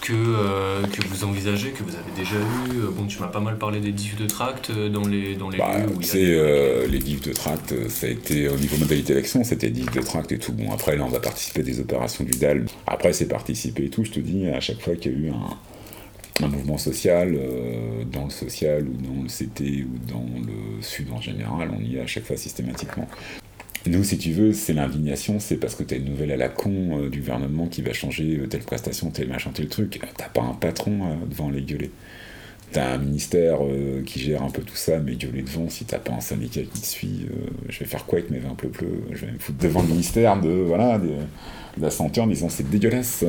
que, 0.00 0.12
que 0.12 1.06
vous 1.08 1.24
envisagez, 1.24 1.70
que 1.70 1.82
vous 1.82 1.96
avez 1.96 2.12
déjà 2.16 2.36
eu. 2.36 2.86
Bon, 2.96 3.06
tu 3.06 3.18
m'as 3.18 3.26
pas 3.26 3.40
mal 3.40 3.58
parlé 3.58 3.80
des 3.80 3.90
diffs 3.90 4.16
de 4.16 4.26
tract 4.26 4.70
dans 4.70 5.06
les, 5.08 5.34
dans 5.34 5.50
les 5.50 5.58
bah, 5.58 5.78
lieux 5.78 5.92
où 5.96 6.02
C'est 6.02 6.86
les 6.86 6.98
diffs 7.00 7.22
de 7.22 7.32
tract, 7.32 7.74
ça 7.88 8.06
a 8.06 8.10
été 8.10 8.48
au 8.48 8.56
niveau 8.56 8.76
modalité 8.76 9.14
d'action, 9.14 9.42
c'était 9.42 9.70
diffs 9.70 9.90
de 9.90 10.00
tract 10.00 10.30
et 10.30 10.38
tout. 10.38 10.52
Bon, 10.52 10.70
après, 10.72 10.96
là, 10.96 11.04
on 11.04 11.08
va 11.08 11.20
participer 11.20 11.60
à 11.60 11.64
des 11.64 11.80
opérations 11.80 12.22
du 12.22 12.38
DAL. 12.38 12.66
Après, 12.86 13.12
c'est 13.12 13.26
participer 13.26 13.86
et 13.86 13.90
tout. 13.90 14.04
Je 14.04 14.12
te 14.12 14.20
dis, 14.20 14.46
à 14.46 14.60
chaque 14.60 14.80
fois 14.80 14.94
qu'il 14.94 15.12
y 15.12 15.14
a 15.16 15.18
eu 15.18 15.30
un 15.30 15.56
un 16.42 16.48
mouvement 16.48 16.78
social, 16.78 17.34
euh, 17.36 18.04
dans 18.10 18.24
le 18.24 18.30
social 18.30 18.86
ou 18.88 18.94
dans 19.00 19.22
le 19.22 19.28
CT 19.28 19.84
ou 19.84 19.98
dans 20.10 20.26
le 20.44 20.82
Sud 20.82 21.10
en 21.12 21.20
général, 21.20 21.70
on 21.76 21.80
y 21.80 21.96
est 21.96 22.00
à 22.00 22.06
chaque 22.06 22.24
fois 22.24 22.36
systématiquement. 22.36 23.08
Nous, 23.86 24.02
si 24.02 24.16
tu 24.16 24.32
veux, 24.32 24.52
c'est 24.52 24.72
l'indignation, 24.72 25.38
c'est 25.38 25.56
parce 25.56 25.74
que 25.74 25.82
tu 25.82 25.94
as 25.94 25.98
une 25.98 26.06
nouvelle 26.06 26.32
à 26.32 26.36
la 26.36 26.48
con 26.48 26.98
euh, 26.98 27.10
du 27.10 27.20
gouvernement 27.20 27.66
qui 27.66 27.82
va 27.82 27.92
changer 27.92 28.38
euh, 28.38 28.46
telle 28.46 28.62
prestation, 28.62 29.10
tel 29.10 29.28
machin, 29.28 29.50
tel 29.54 29.68
truc. 29.68 30.00
T'as 30.16 30.28
pas 30.28 30.42
un 30.42 30.54
patron 30.54 31.18
devant 31.28 31.50
les 31.50 31.62
gueuler. 31.62 31.90
T'as 32.72 32.94
un 32.94 32.98
ministère 32.98 33.58
qui 34.04 34.18
gère 34.18 34.42
un 34.42 34.50
peu 34.50 34.62
tout 34.62 34.74
ça, 34.74 34.98
mais 34.98 35.14
gueuler 35.14 35.42
devant, 35.42 35.68
si 35.68 35.84
t'as 35.84 36.00
pas 36.00 36.12
un 36.12 36.20
syndicat 36.20 36.62
qui 36.62 36.80
te 36.80 36.86
suit, 36.86 37.26
je 37.68 37.78
vais 37.78 37.84
faire 37.84 38.04
quoi 38.04 38.18
avec 38.18 38.32
mes 38.32 38.38
vins 38.38 38.56
pleu 38.56 38.68
pleu 38.68 39.04
Je 39.12 39.26
vais 39.26 39.32
me 39.32 39.38
foutre 39.38 39.58
devant 39.58 39.82
le 39.82 39.88
ministère 39.88 40.40
de, 40.40 40.48
voilà, 40.48 40.98
de, 40.98 41.10
la 41.80 41.90
santé 41.90 42.20
en 42.20 42.26
disant 42.26 42.48
c'est 42.48 42.68
dégueulasse 42.68 43.22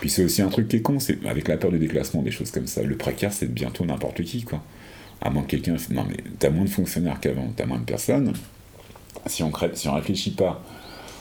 Puis 0.00 0.10
c'est 0.10 0.24
aussi 0.24 0.40
un 0.42 0.48
truc 0.48 0.68
qui 0.68 0.76
est 0.76 0.82
con, 0.82 0.98
c'est 0.98 1.18
avec 1.26 1.46
la 1.48 1.56
peur 1.56 1.70
du 1.70 1.78
déclassement, 1.78 2.22
des 2.22 2.30
choses 2.30 2.50
comme 2.50 2.66
ça, 2.66 2.82
le 2.82 2.96
précaire 2.96 3.32
c'est 3.32 3.52
bientôt 3.52 3.84
n'importe 3.84 4.22
qui, 4.22 4.42
quoi. 4.42 4.62
À 5.20 5.28
moins 5.30 5.42
que 5.42 5.48
quelqu'un. 5.48 5.76
Non, 5.90 6.06
mais 6.08 6.16
t'as 6.38 6.48
moins 6.50 6.64
de 6.64 6.70
fonctionnaires 6.70 7.20
qu'avant, 7.20 7.52
t'as 7.54 7.66
moins 7.66 7.78
de 7.78 7.84
personnes. 7.84 8.32
Si 9.26 9.42
on, 9.42 9.50
crée, 9.50 9.70
si 9.74 9.86
on 9.88 9.94
réfléchit 9.94 10.30
pas 10.30 10.64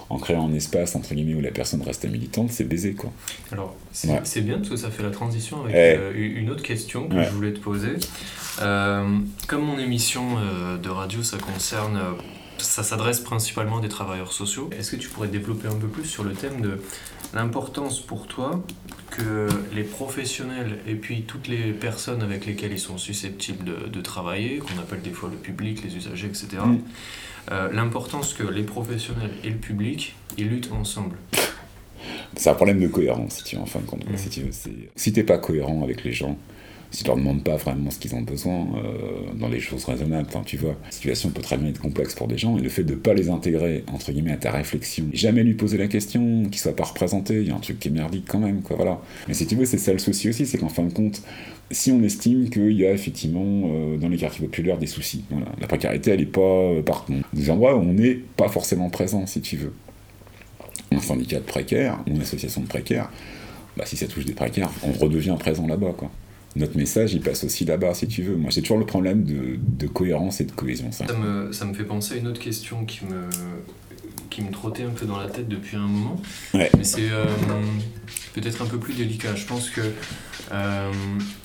en 0.10 0.18
créant 0.18 0.48
un 0.50 0.54
espace 0.54 0.96
entre 0.96 1.14
guillemets 1.14 1.36
où 1.36 1.42
la 1.42 1.52
personne 1.52 1.82
reste 1.82 2.06
militante, 2.10 2.50
c'est 2.52 2.64
baisé 2.64 2.94
quoi. 2.94 3.12
Alors 3.52 3.76
c'est 3.92 4.08
Ouais. 4.10 4.42
bien 4.42 4.58
parce 4.58 4.70
que 4.70 4.76
ça 4.78 4.90
fait 4.90 5.04
la 5.04 5.12
transition 5.12 5.62
avec 5.64 5.76
Eh. 5.76 5.98
euh, 6.00 6.14
une 6.16 6.50
autre 6.50 6.64
question 6.64 7.08
que 7.10 7.16
Ouais. 7.16 7.26
je 7.26 7.30
voulais 7.32 7.52
te 7.54 7.60
poser. 7.60 7.92
Euh, 8.62 9.20
comme 9.48 9.62
mon 9.66 9.78
émission 9.78 10.38
euh, 10.40 10.78
de 10.78 10.90
radio, 10.90 11.22
ça 11.22 11.38
concerne, 11.38 12.00
ça 12.62 12.84
s'adresse 12.84 13.20
principalement 13.20 13.78
à 13.80 13.82
des 13.82 13.90
travailleurs 13.90 14.32
sociaux. 14.34 14.70
Est-ce 14.78 14.92
que 14.92 14.96
tu 14.96 15.10
pourrais 15.10 15.28
développer 15.28 15.68
un 15.68 15.76
peu 15.76 15.88
plus 15.88 16.06
sur 16.06 16.24
le 16.24 16.34
thème 16.34 16.62
de 16.62 16.82
l'importance 17.34 18.00
pour 18.00 18.28
toi 18.28 18.64
que 19.12 19.48
les 19.74 19.84
professionnels 19.84 20.80
et 20.88 20.96
puis 20.96 21.24
toutes 21.24 21.48
les 21.48 21.72
personnes 21.74 22.22
avec 22.22 22.46
lesquelles 22.46 22.72
ils 22.72 22.80
sont 22.80 22.98
susceptibles 22.98 23.64
de, 23.66 23.88
de 23.88 24.02
travailler, 24.02 24.58
qu'on 24.60 24.80
appelle 24.80 25.02
des 25.02 25.12
fois 25.12 25.30
le 25.30 25.38
public, 25.38 25.84
les 25.84 25.96
usagers, 25.96 26.28
etc. 26.28 26.48
Mm. 26.66 26.78
euh, 27.52 27.72
l'importance 27.72 28.34
que 28.34 28.44
les 28.44 28.64
professionnels 28.64 29.32
et 29.44 29.50
le 29.50 29.58
public 29.58 30.16
ils 30.38 30.48
luttent 30.48 30.72
ensemble? 30.72 31.16
C'est 32.36 32.50
un 32.50 32.54
problème 32.54 32.80
de 32.80 32.88
cohérence, 32.88 33.38
si 33.38 33.44
tu 33.44 33.56
veux, 33.56 33.62
en 33.62 33.66
fin 33.66 33.80
de 33.80 33.86
compte. 33.86 34.04
Si 34.16 34.30
tu 34.30 34.42
veux, 34.42 34.52
c'est- 34.52 34.90
si 34.96 35.12
t'es 35.12 35.24
pas 35.24 35.38
cohérent 35.38 35.84
avec 35.84 36.04
les 36.04 36.14
gens, 36.14 36.38
si 36.92 37.04
tu 37.04 37.08
leur 37.08 37.18
demandes 37.18 37.44
pas 37.44 37.56
vraiment 37.56 37.92
ce 37.92 38.00
qu'ils 38.00 38.16
ont 38.16 38.22
besoin 38.22 38.68
euh, 38.78 39.34
dans 39.36 39.48
les 39.48 39.60
choses 39.60 39.86
raisonnables, 39.86 40.28
tu 40.46 40.58
vois, 40.58 40.76
la 40.84 40.92
situation 40.92 41.30
peut 41.30 41.42
très 41.42 41.58
bien 41.58 41.70
être 41.70 41.80
complexe 41.80 42.16
pour 42.16 42.28
des 42.28 42.38
gens, 42.38 42.58
et 42.58 42.62
le 42.62 42.70
fait 42.70 42.84
de 42.84 42.96
pas 42.96 43.14
les 43.14 43.30
intégrer, 43.30 43.84
entre 43.92 44.12
guillemets, 44.12 44.34
à 44.34 44.38
ta 44.38 44.52
réflexion, 44.52 45.06
jamais 45.14 45.44
lui 45.44 45.54
poser 45.54 45.78
la 45.78 45.88
question, 45.88 46.44
qu'ils 46.46 46.60
soient 46.60 46.76
pas 46.76 46.86
représentés, 46.86 47.42
il 47.42 47.48
y 47.48 47.52
a 47.52 47.56
un 47.56 47.60
truc 47.60 47.80
qui 47.80 47.90
est 47.90 47.92
merdique 47.92 48.26
quand 48.28 48.40
même, 48.40 48.62
quoi, 48.62 48.76
voilà. 48.76 49.00
Mais 49.28 49.34
si 49.34 49.46
tu 49.46 49.56
veux, 49.56 49.66
c'est 49.66 49.78
ça 49.78 49.94
le 49.94 50.00
souci 50.00 50.30
aussi, 50.30 50.46
c'est 50.46 50.58
qu'en 50.58 50.70
fin 50.70 50.84
de 50.84 50.94
compte, 50.94 51.22
si 51.72 51.92
on 51.92 52.02
estime 52.02 52.50
qu'il 52.50 52.72
y 52.72 52.86
a 52.86 52.92
effectivement 52.92 53.64
euh, 53.66 53.98
dans 53.98 54.10
les 54.10 54.18
quartiers 54.18 54.46
populaires 54.46 54.78
des 54.78 54.88
soucis, 54.88 55.24
la 55.60 55.68
précarité, 55.68 56.12
elle 56.12 56.22
est 56.22 56.26
pas 56.26 56.42
euh, 56.42 56.82
partout. 56.82 57.14
Des 57.34 57.50
endroits 57.52 57.76
où 57.76 57.82
on 57.82 57.94
n'est 57.94 58.16
pas 58.16 58.50
forcément 58.50 58.90
présent, 58.90 59.28
si 59.28 59.42
tu 59.42 59.58
veux 59.58 59.74
un 60.92 61.00
syndicat 61.00 61.38
de 61.38 61.44
précaires 61.44 62.00
une 62.08 62.22
association 62.22 62.62
de 62.62 62.68
précaires, 62.68 63.12
bah, 63.78 63.86
si 63.86 63.96
ça 63.96 64.08
touche 64.08 64.26
des 64.26 64.34
précaires, 64.34 64.72
on 64.84 64.92
redevient 64.92 65.36
présent 65.40 65.68
là-bas. 65.68 65.94
Quoi. 65.96 66.10
Notre 66.56 66.78
message, 66.78 67.14
il 67.14 67.22
passe 67.22 67.44
aussi 67.44 67.64
là-bas, 67.66 67.94
si 67.94 68.08
tu 68.08 68.24
veux. 68.24 68.36
Moi, 68.36 68.50
j'ai 68.50 68.62
toujours 68.62 68.80
le 68.80 68.86
problème 68.86 69.24
de, 69.24 69.58
de 69.60 69.88
cohérence 69.88 70.42
et 70.42 70.46
de 70.46 70.52
cohésion. 70.52 70.92
Ça. 70.92 71.06
Ça 71.08 71.14
me, 71.14 71.52
ça 71.54 71.66
me 71.66 71.74
fait 71.74 71.84
penser 71.84 72.16
à 72.16 72.18
une 72.18 72.28
autre 72.28 72.40
question 72.42 72.86
qui 72.86 73.02
me, 73.06 73.30
qui 74.30 74.42
me 74.42 74.52
trottait 74.52 74.84
un 74.84 74.90
peu 74.90 75.06
dans 75.06 75.18
la 75.20 75.28
tête 75.30 75.48
depuis 75.48 75.78
un 75.78 75.88
moment. 75.88 76.20
Ouais. 76.54 76.72
Mais 76.78 76.84
c'est 76.84 77.12
euh, 77.12 77.26
peut-être 78.34 78.62
un 78.62 78.66
peu 78.66 78.78
plus 78.80 78.94
délicat. 78.94 79.36
Je 79.36 79.46
pense 79.46 79.70
que. 79.70 79.82
euh, 80.52 80.92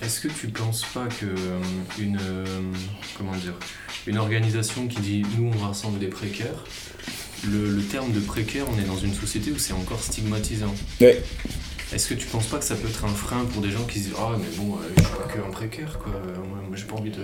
Est-ce 0.03 0.21
que 0.21 0.29
tu 0.29 0.49
penses 0.49 0.85
pas 0.95 1.07
que 1.07 1.27
euh, 1.27 1.61
une. 2.01 2.19
comment 3.19 3.33
dire 3.37 3.55
Une 4.07 4.17
organisation 4.17 4.87
qui 4.87 5.01
dit 5.01 5.23
nous 5.39 5.51
on 5.55 5.59
rassemble 5.67 5.99
des 5.99 6.09
précaires, 6.09 6.65
le, 7.47 7.71
le 7.77 7.83
terme 7.83 8.11
de 8.13 8.21
précaire, 8.21 8.65
on 8.75 8.79
est 8.83 8.87
dans 8.87 8.97
une 8.99 9.13
société 9.13 9.51
où 9.51 9.59
c'est 9.59 9.75
encore 9.75 10.03
stigmatisant? 10.03 10.75
Ouais. 11.03 11.23
Est-ce 11.95 12.09
que 12.09 12.15
tu 12.15 12.27
penses 12.27 12.47
pas 12.47 12.59
que 12.59 12.65
ça 12.65 12.75
peut 12.75 12.89
être 12.89 13.05
un 13.05 13.15
frein 13.15 13.45
pour 13.53 13.63
des 13.63 13.71
gens 13.71 13.85
qui 13.85 14.01
se 14.01 14.05
disent 14.07 14.17
Ah, 14.19 14.33
mais 14.37 14.57
bon, 14.57 14.75
euh, 14.75 14.79
je 14.97 15.03
suis 15.03 15.13
pas 15.13 15.33
que 15.33 15.39
un 15.39 15.51
précaire, 15.53 16.01
quoi. 16.03 16.13
Moi, 16.13 16.77
j'ai 16.77 16.85
pas 16.85 16.97
envie 16.97 17.13
de. 17.13 17.23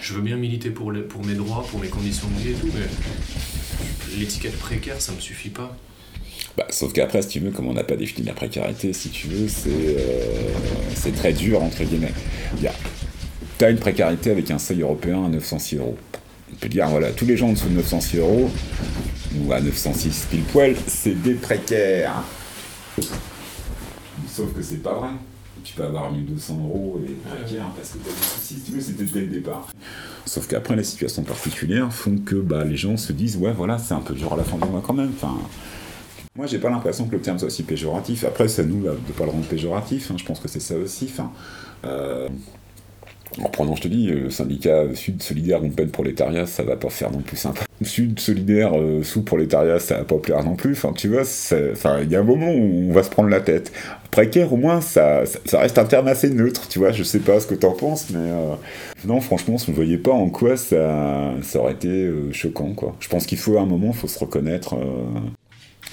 Je 0.00 0.14
veux 0.14 0.20
bien 0.20 0.36
militer 0.36 0.70
pour, 0.70 0.92
mes 0.92 1.34
droits, 1.34 1.66
pour 1.68 1.80
mes 1.80 1.88
conditions 1.88 2.28
de 2.28 2.40
vie 2.40 2.50
et 2.50 2.54
tout, 2.54 2.68
mais 2.72 4.16
l'étiquette 4.16 4.56
précaire, 4.58 5.00
ça 5.00 5.10
me 5.10 5.18
suffit 5.18 5.48
pas. 5.48 5.76
Bah, 6.56 6.66
sauf 6.70 6.92
qu'après, 6.92 7.22
si 7.22 7.28
tu 7.28 7.40
veux, 7.40 7.50
comme 7.50 7.66
on 7.66 7.72
n'a 7.72 7.82
pas 7.82 7.96
défini 7.96 8.24
la 8.24 8.32
précarité, 8.32 8.92
si 8.92 9.08
tu 9.08 9.26
veux, 9.26 9.48
c'est 9.48 9.70
euh, 9.70 11.16
très 11.16 11.32
dur, 11.32 11.60
entre 11.60 11.82
guillemets. 11.82 12.12
Tu 13.58 13.64
as 13.64 13.70
une 13.70 13.78
précarité 13.78 14.30
avec 14.30 14.52
un 14.52 14.58
seuil 14.58 14.82
européen 14.82 15.24
à 15.24 15.28
906 15.28 15.78
euros. 15.78 15.98
On 16.52 16.56
peut 16.56 16.68
dire, 16.68 16.86
voilà, 16.88 17.10
tous 17.10 17.26
les 17.26 17.36
gens 17.36 17.48
en 17.48 17.52
dessous 17.54 17.68
de 17.68 17.74
906 17.74 18.18
euros, 18.18 18.50
ou 19.40 19.52
à 19.52 19.60
906 19.60 20.26
pile 20.30 20.42
poil, 20.42 20.76
c'est 20.86 21.20
des 21.20 21.34
précaires. 21.34 22.22
Sauf 24.34 24.52
que 24.54 24.62
c'est 24.62 24.82
pas 24.82 24.94
vrai. 24.94 25.08
Tu 25.62 25.74
peux 25.74 25.84
avoir 25.84 26.10
1200 26.10 26.54
euros 26.64 27.00
et 27.06 27.12
précaire 27.12 27.66
parce 27.76 27.90
que 27.90 27.98
t'as 27.98 28.10
des 28.10 28.16
soucis, 28.16 28.54
si 28.54 28.60
tu 28.62 28.72
veux, 28.72 28.80
c'était 28.80 29.04
dès 29.04 29.20
le 29.20 29.26
départ. 29.26 29.68
Sauf 30.24 30.48
qu'après, 30.48 30.74
les 30.74 30.82
situations 30.84 31.22
particulières 31.22 31.92
font 31.92 32.16
que 32.18 32.36
bah, 32.36 32.64
les 32.64 32.76
gens 32.76 32.96
se 32.96 33.12
disent, 33.12 33.36
ouais, 33.36 33.52
voilà, 33.52 33.78
c'est 33.78 33.94
un 33.94 34.00
peu 34.00 34.14
dur 34.14 34.32
à 34.32 34.36
la 34.36 34.44
fin 34.44 34.56
du 34.56 34.66
mois 34.68 34.82
quand 34.84 34.94
même. 34.94 35.12
Enfin, 35.14 35.36
moi, 36.34 36.46
j'ai 36.46 36.58
pas 36.58 36.70
l'impression 36.70 37.06
que 37.06 37.12
le 37.12 37.20
terme 37.20 37.38
soit 37.38 37.48
aussi 37.48 37.62
péjoratif. 37.62 38.24
Après, 38.24 38.48
c'est 38.48 38.62
à 38.62 38.64
nous 38.64 38.82
là, 38.82 38.92
de 38.92 39.12
pas 39.12 39.24
le 39.24 39.30
rendre 39.30 39.44
péjoratif. 39.44 40.10
hein. 40.10 40.14
Je 40.18 40.24
pense 40.24 40.40
que 40.40 40.48
c'est 40.48 40.60
ça 40.60 40.76
aussi. 40.76 41.08
Enfin, 41.12 41.30
euh, 41.84 42.28
en 43.40 43.48
prenant, 43.48 43.74
je 43.74 43.82
te 43.82 43.88
dis, 43.88 44.06
le 44.06 44.30
syndicat 44.30 44.84
Sud 44.94 45.22
Solidaire 45.22 45.60
Groupe 45.60 45.90
Prolétariat, 45.90 46.46
ça 46.46 46.62
va 46.62 46.76
pas 46.76 46.90
faire 46.90 47.10
non 47.10 47.20
plus 47.20 47.36
sympa. 47.36 47.62
Sud 47.82 48.20
Solidaire 48.20 48.78
euh, 48.78 49.02
sous 49.02 49.22
Prolétariat, 49.22 49.78
ça 49.78 49.98
va 49.98 50.04
pas 50.04 50.16
plaire 50.16 50.44
non 50.44 50.54
plus. 50.54 50.72
Enfin, 50.72 50.92
tu 50.92 51.08
vois, 51.08 51.22
il 52.02 52.10
y 52.10 52.16
a 52.16 52.20
un 52.20 52.24
moment 52.24 52.52
où 52.52 52.90
on 52.90 52.92
va 52.92 53.02
se 53.02 53.10
prendre 53.10 53.28
la 53.28 53.40
tête. 53.40 53.72
Précaire, 54.10 54.52
au 54.52 54.56
moins, 54.56 54.80
ça, 54.80 55.24
ça, 55.24 55.38
ça 55.44 55.60
reste 55.60 55.78
un 55.78 55.84
terme 55.84 56.08
assez 56.08 56.28
neutre, 56.28 56.68
tu 56.68 56.78
vois. 56.78 56.92
Je 56.92 57.02
sais 57.02 57.20
pas 57.20 57.40
ce 57.40 57.46
que 57.46 57.54
t'en 57.54 57.72
penses, 57.72 58.10
mais 58.10 58.18
euh, 58.18 58.54
non, 59.06 59.20
franchement, 59.20 59.56
je 59.56 59.70
ne 59.70 59.76
voyais 59.76 59.98
pas 59.98 60.12
en 60.12 60.28
quoi 60.28 60.56
ça, 60.56 61.32
ça 61.42 61.60
aurait 61.60 61.72
été 61.72 61.88
euh, 61.88 62.32
choquant, 62.32 62.74
quoi. 62.74 62.94
Je 63.00 63.08
pense 63.08 63.26
qu'il 63.26 63.38
faut 63.38 63.56
à 63.56 63.62
un 63.62 63.66
moment, 63.66 63.88
il 63.88 63.96
faut 63.96 64.08
se 64.08 64.18
reconnaître. 64.18 64.76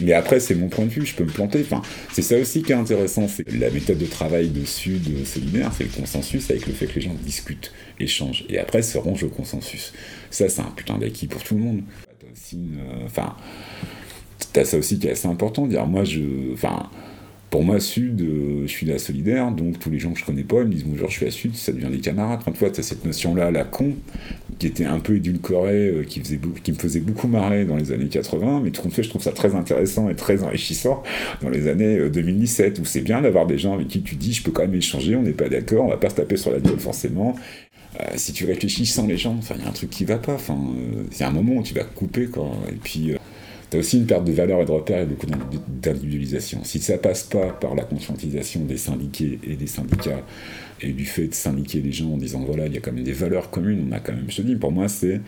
Euh, 0.02 0.06
mais 0.06 0.14
après, 0.14 0.40
c'est 0.40 0.56
mon 0.56 0.68
point 0.68 0.86
de 0.86 0.90
vue, 0.90 1.06
je 1.06 1.16
peux 1.16 1.24
me 1.24 1.32
planter. 1.32 1.62
Enfin, 1.62 1.82
c'est 2.12 2.22
ça 2.22 2.38
aussi 2.38 2.64
qui 2.64 2.72
est 2.72 2.76
intéressant, 2.76 3.28
c'est 3.28 3.50
la 3.52 3.70
méthode 3.70 3.98
de 3.98 4.06
travail 4.06 4.50
de 4.50 4.66
Sud 4.66 5.26
Solidaire, 5.26 5.72
c'est 5.78 5.84
le 5.84 5.90
consensus 5.90 6.50
avec 6.50 6.68
le 6.68 6.74
fait 6.74 6.88
que 6.88 6.96
les 6.96 7.02
gens 7.02 7.16
discutent, 7.24 7.72
échangent, 8.00 8.46
et 8.50 8.60
après 8.60 8.82
se 8.82 8.98
rangent 8.98 9.24
au 9.24 9.30
consensus. 9.30 9.94
Ça, 10.30 10.50
c'est 10.50 10.62
un 10.62 10.72
putain 10.76 10.98
d'acquis 10.98 11.28
pour 11.28 11.44
tout 11.44 11.56
le 11.56 11.62
monde. 11.62 11.82
T'as 12.20 12.28
aussi 12.32 12.70
euh, 12.78 13.08
ça 14.66 14.78
aussi 14.78 15.00
qui 15.00 15.08
est 15.08 15.12
assez 15.12 15.28
important, 15.28 15.68
dire 15.68 15.86
moi, 15.86 16.04
je... 16.04 16.54
Enfin, 16.54 16.90
pour 17.50 17.64
moi, 17.64 17.80
Sud, 17.80 18.22
euh, 18.22 18.62
je 18.64 18.68
suis 18.68 18.86
là 18.86 19.00
solidaire, 19.00 19.52
donc 19.52 19.80
tous 19.80 19.90
les 19.90 19.98
gens 19.98 20.12
que 20.12 20.20
je 20.20 20.26
connais 20.26 20.44
pas, 20.44 20.58
ils 20.58 20.68
me 20.68 20.74
disent 20.74 20.86
bonjour, 20.86 21.10
je 21.10 21.18
suis 21.18 21.26
à 21.26 21.32
Sud, 21.32 21.56
ça 21.56 21.72
devient 21.72 21.90
des 21.90 22.00
camarades. 22.00 22.40
Enfin, 22.42 22.52
tu 22.52 22.60
vois, 22.60 22.70
t'as 22.70 22.84
cette 22.84 23.04
notion-là, 23.06 23.50
la 23.50 23.64
con, 23.64 23.96
qui 24.60 24.68
était 24.68 24.86
un 24.86 25.00
peu 25.00 25.16
édulcorée, 25.16 25.90
euh, 25.90 26.04
qui, 26.04 26.20
me 26.20 26.78
faisait 26.78 27.00
beaucoup 27.00 27.28
marrer 27.28 27.66
dans 27.66 27.76
les 27.76 27.92
années 27.92 28.08
80, 28.08 28.62
mais 28.64 28.70
tout 28.70 28.84
compte 28.84 28.94
fait, 28.94 29.04
je 29.04 29.10
trouve 29.10 29.24
ça 29.24 29.32
très 29.32 29.56
intéressant 29.56 30.10
et 30.10 30.16
très 30.16 30.44
enrichissant 30.44 31.02
dans 31.42 31.50
les 31.50 31.68
années 31.68 31.98
euh, 31.98 32.10
2017, 32.10 32.80
où 32.80 32.86
c'est 32.86 33.02
bien 33.02 33.22
d'avoir 33.22 33.48
des 33.48 33.58
gens 33.58 33.74
avec 33.74 33.88
qui 33.88 34.02
tu 34.02 34.16
dis, 34.16 34.34
je 34.34 34.44
peux 34.44 34.52
quand 34.52 34.64
même 34.64 34.76
échanger, 34.76 35.16
on 35.16 35.24
n'est 35.24 35.32
pas 35.32 35.50
d'accord, 35.50 35.86
on 35.86 35.90
va 35.90 35.98
pas 35.98 36.10
se 36.10 36.16
taper 36.16 36.38
sur 36.38 36.52
la 36.52 36.60
gueule 36.60 36.80
forcément. 36.80 37.36
Euh, 38.00 38.04
si 38.16 38.34
tu 38.34 38.46
réfléchis 38.46 38.86
sans 38.86 39.08
les 39.08 39.18
gens, 39.18 39.36
il 39.56 39.62
y 39.62 39.66
a 39.66 39.68
un 39.68 39.72
truc 39.72 39.90
qui 39.90 40.06
va 40.06 40.18
pas, 40.18 40.34
euh, 40.34 41.04
il 41.12 41.20
y 41.20 41.24
a 41.24 41.28
un 41.28 41.32
moment 41.32 41.56
où 41.56 41.64
tu 41.64 41.74
vas 41.74 41.84
couper, 41.84 42.28
quoi, 42.28 42.52
et 42.70 42.76
puis... 42.76 43.14
T'as 43.70 43.78
aussi 43.78 43.98
une 43.98 44.08
perte 44.08 44.26
de 44.26 44.32
valeur 44.32 44.62
et 44.62 44.66
de 44.66 44.72
repères 44.72 45.02
et 45.02 45.06
beaucoup 45.06 45.28
d'individu- 45.28 45.62
d'individualisation. 45.68 46.64
Si 46.64 46.80
ça 46.80 46.98
passe 46.98 47.24
pas 47.24 47.50
par 47.50 47.76
la 47.76 47.84
conscientisation 47.84 48.66
des 48.66 48.78
syndiqués 48.78 49.40
et 49.44 49.56
des 49.56 49.68
syndicats 49.68 50.26
et 50.82 50.92
du 50.92 51.06
fait 51.06 51.28
de 51.28 51.34
syndiquer 51.36 51.82
les 51.82 51.92
gens 51.92 52.14
en 52.14 52.18
disant 52.18 52.44
voilà, 52.46 52.66
il 52.66 52.74
y 52.74 52.78
a 52.78 52.80
quand 52.80 52.92
même 52.92 53.04
des 53.04 53.12
valeurs 53.12 53.52
communes, 53.52 53.86
on 53.88 53.92
a 53.92 54.00
quand 54.00 54.14
même, 54.14 54.26
je 54.30 54.38
te 54.38 54.42
dis, 54.42 54.56
pour 54.56 54.72
moi, 54.72 54.88
c'est 54.88 55.22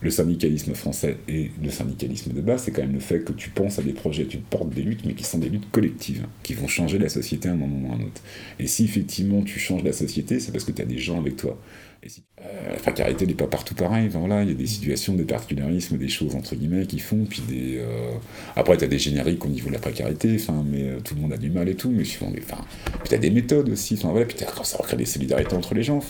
le 0.00 0.10
syndicalisme 0.10 0.74
français 0.74 1.18
et 1.28 1.50
le 1.62 1.70
syndicalisme 1.70 2.32
de 2.32 2.40
base, 2.40 2.62
c'est 2.64 2.72
quand 2.72 2.82
même 2.82 2.94
le 2.94 3.00
fait 3.00 3.20
que 3.20 3.32
tu 3.32 3.50
penses 3.50 3.78
à 3.78 3.82
des 3.82 3.92
projets, 3.92 4.24
tu 4.24 4.38
portes 4.38 4.70
des 4.70 4.82
luttes, 4.82 5.04
mais 5.04 5.12
qui 5.14 5.22
sont 5.24 5.38
des 5.38 5.48
luttes 5.48 5.70
collectives, 5.70 6.26
qui 6.42 6.54
vont 6.54 6.66
changer 6.66 6.98
la 6.98 7.08
société 7.08 7.48
à 7.48 7.52
un 7.52 7.56
moment 7.56 7.88
ou 7.88 7.92
à 7.92 7.96
un 7.96 8.00
autre. 8.00 8.22
Et 8.58 8.66
si 8.66 8.84
effectivement 8.84 9.42
tu 9.42 9.60
changes 9.60 9.84
la 9.84 9.92
société, 9.92 10.40
c'est 10.40 10.50
parce 10.50 10.64
que 10.64 10.72
tu 10.72 10.82
as 10.82 10.86
des 10.86 10.98
gens 10.98 11.20
avec 11.20 11.36
toi. 11.36 11.60
Euh, 12.04 12.70
la 12.70 12.76
précarité 12.76 13.26
n'est 13.26 13.34
pas 13.34 13.46
partout 13.46 13.74
pareil. 13.74 14.10
Il 14.12 14.48
y 14.48 14.50
a 14.50 14.54
des 14.54 14.66
situations, 14.66 15.14
des 15.14 15.24
particularismes, 15.24 15.98
des 15.98 16.08
choses 16.08 16.34
entre 16.34 16.56
guillemets 16.56 16.86
qui 16.86 16.98
font. 16.98 17.24
Puis 17.24 17.42
des, 17.42 17.78
euh, 17.78 18.12
Après, 18.56 18.76
tu 18.76 18.84
as 18.84 18.88
des 18.88 18.98
génériques 18.98 19.44
au 19.44 19.48
niveau 19.48 19.68
de 19.68 19.74
la 19.74 19.78
précarité, 19.78 20.36
mais 20.64 20.88
euh, 20.88 21.00
tout 21.00 21.14
le 21.14 21.20
monde 21.20 21.32
a 21.32 21.36
du 21.36 21.50
mal 21.50 21.68
et 21.68 21.76
tout. 21.76 21.90
Mais 21.90 22.02
enfin, 22.02 22.64
tu 23.04 23.14
as 23.14 23.18
des 23.18 23.30
méthodes 23.30 23.68
aussi. 23.68 23.94
Enfin, 23.94 24.10
voilà, 24.10 24.26
puis 24.26 24.36
quand 24.38 24.64
ça 24.64 24.78
recrée 24.78 24.96
des 24.96 25.04
solidarités 25.04 25.54
entre 25.54 25.74
les 25.74 25.82
gens. 25.82 26.00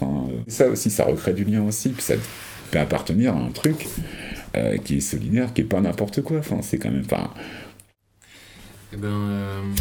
Ça 0.49 0.69
aussi, 0.69 0.91
ça 0.91 1.05
recrée 1.05 1.35
du 1.35 1.45
lien 1.45 1.63
aussi. 1.63 1.91
Puis 1.91 2.03
ça 2.03 2.15
peut 2.71 2.79
appartenir 2.79 3.37
à 3.37 3.41
un 3.41 3.51
truc 3.51 3.87
qui 4.85 4.97
est 4.97 5.01
solidaire, 5.01 5.53
qui 5.53 5.63
est 5.63 5.65
pas 5.65 5.81
n'importe 5.81 6.23
quoi. 6.23 6.41
C'est 6.63 6.79
quand 6.79 6.91
même. 6.91 7.05
Enfin, 7.05 7.31
Eh 8.95 8.97
ben. 8.97 9.75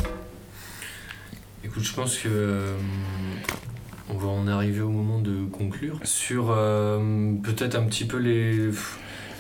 Écoute, 1.64 1.84
je 1.84 1.94
pense 1.94 2.18
que. 2.18 2.74
On 4.14 4.18
va 4.18 4.28
en 4.28 4.48
arriver 4.48 4.82
au 4.82 4.90
moment 4.90 5.20
de 5.20 5.46
conclure. 5.46 6.00
Sur 6.04 6.52
euh, 6.52 7.34
peut-être 7.44 7.76
un 7.76 7.84
petit 7.84 8.04
peu 8.04 8.18
les, 8.18 8.70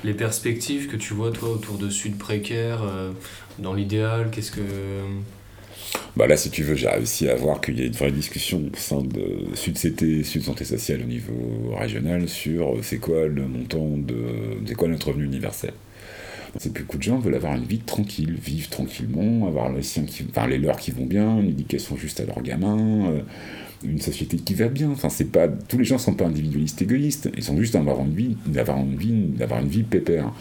les 0.05 0.13
perspectives 0.13 0.87
que 0.87 0.95
tu 0.95 1.13
vois, 1.13 1.31
toi, 1.31 1.49
autour 1.49 1.77
de 1.77 1.89
Sud 1.89 2.17
précaire, 2.17 2.81
euh, 2.83 3.11
dans 3.59 3.73
l'idéal, 3.73 4.29
qu'est-ce 4.31 4.51
que. 4.51 4.61
Bah 6.15 6.25
là, 6.25 6.37
si 6.37 6.49
tu 6.49 6.63
veux, 6.63 6.75
j'ai 6.75 6.87
réussi 6.87 7.27
à 7.27 7.35
voir 7.35 7.59
qu'il 7.59 7.79
y 7.79 7.83
a 7.83 7.85
une 7.85 7.91
vraie 7.91 8.13
discussion 8.13 8.61
au 8.73 8.77
sein 8.77 9.01
de 9.01 9.55
Sud 9.55 9.77
CT, 9.77 10.23
Sud 10.23 10.43
Santé 10.43 10.63
Sociale 10.63 11.01
au 11.01 11.07
niveau 11.07 11.75
régional 11.77 12.29
sur 12.29 12.75
euh, 12.75 12.79
c'est 12.81 12.99
quoi 12.99 13.27
le 13.27 13.45
montant 13.47 13.97
de. 13.97 14.15
c'est 14.65 14.75
quoi 14.75 14.87
notre 14.87 15.09
revenu 15.09 15.25
universel. 15.25 15.73
C'est 16.57 16.73
que 16.73 16.81
beaucoup 16.81 16.97
de 16.97 17.03
gens 17.03 17.17
veulent 17.17 17.35
avoir 17.35 17.55
une 17.55 17.63
vie 17.63 17.79
tranquille, 17.79 18.37
vivre 18.41 18.69
tranquillement, 18.69 19.47
avoir 19.47 19.71
les, 19.71 19.83
siens 19.83 20.03
qui, 20.03 20.25
enfin, 20.29 20.47
les 20.47 20.57
leurs 20.57 20.77
qui 20.77 20.91
vont 20.91 21.05
bien, 21.05 21.39
une 21.39 21.47
éducation 21.49 21.95
juste 21.95 22.19
à 22.19 22.25
leurs 22.25 22.41
gamins, 22.41 23.23
une 23.83 23.99
société 23.99 24.37
qui 24.37 24.53
va 24.53 24.67
bien. 24.67 24.89
Enfin, 24.91 25.09
c'est 25.09 25.31
pas, 25.31 25.47
tous 25.47 25.77
les 25.77 25.83
gens 25.85 25.97
sont 25.97 26.13
pas 26.13 26.25
individualistes 26.25 26.81
égoïstes, 26.81 27.29
ils 27.35 27.43
sont 27.43 27.57
juste 27.57 27.73
d'avoir 27.73 27.99
une 27.99 28.13
vie, 28.13 28.37
d'avoir 28.45 28.77
une 28.77 28.95
vie, 28.95 29.11
d'avoir 29.11 29.61
une 29.61 29.69
vie 29.69 29.83
pépère. 29.83 30.31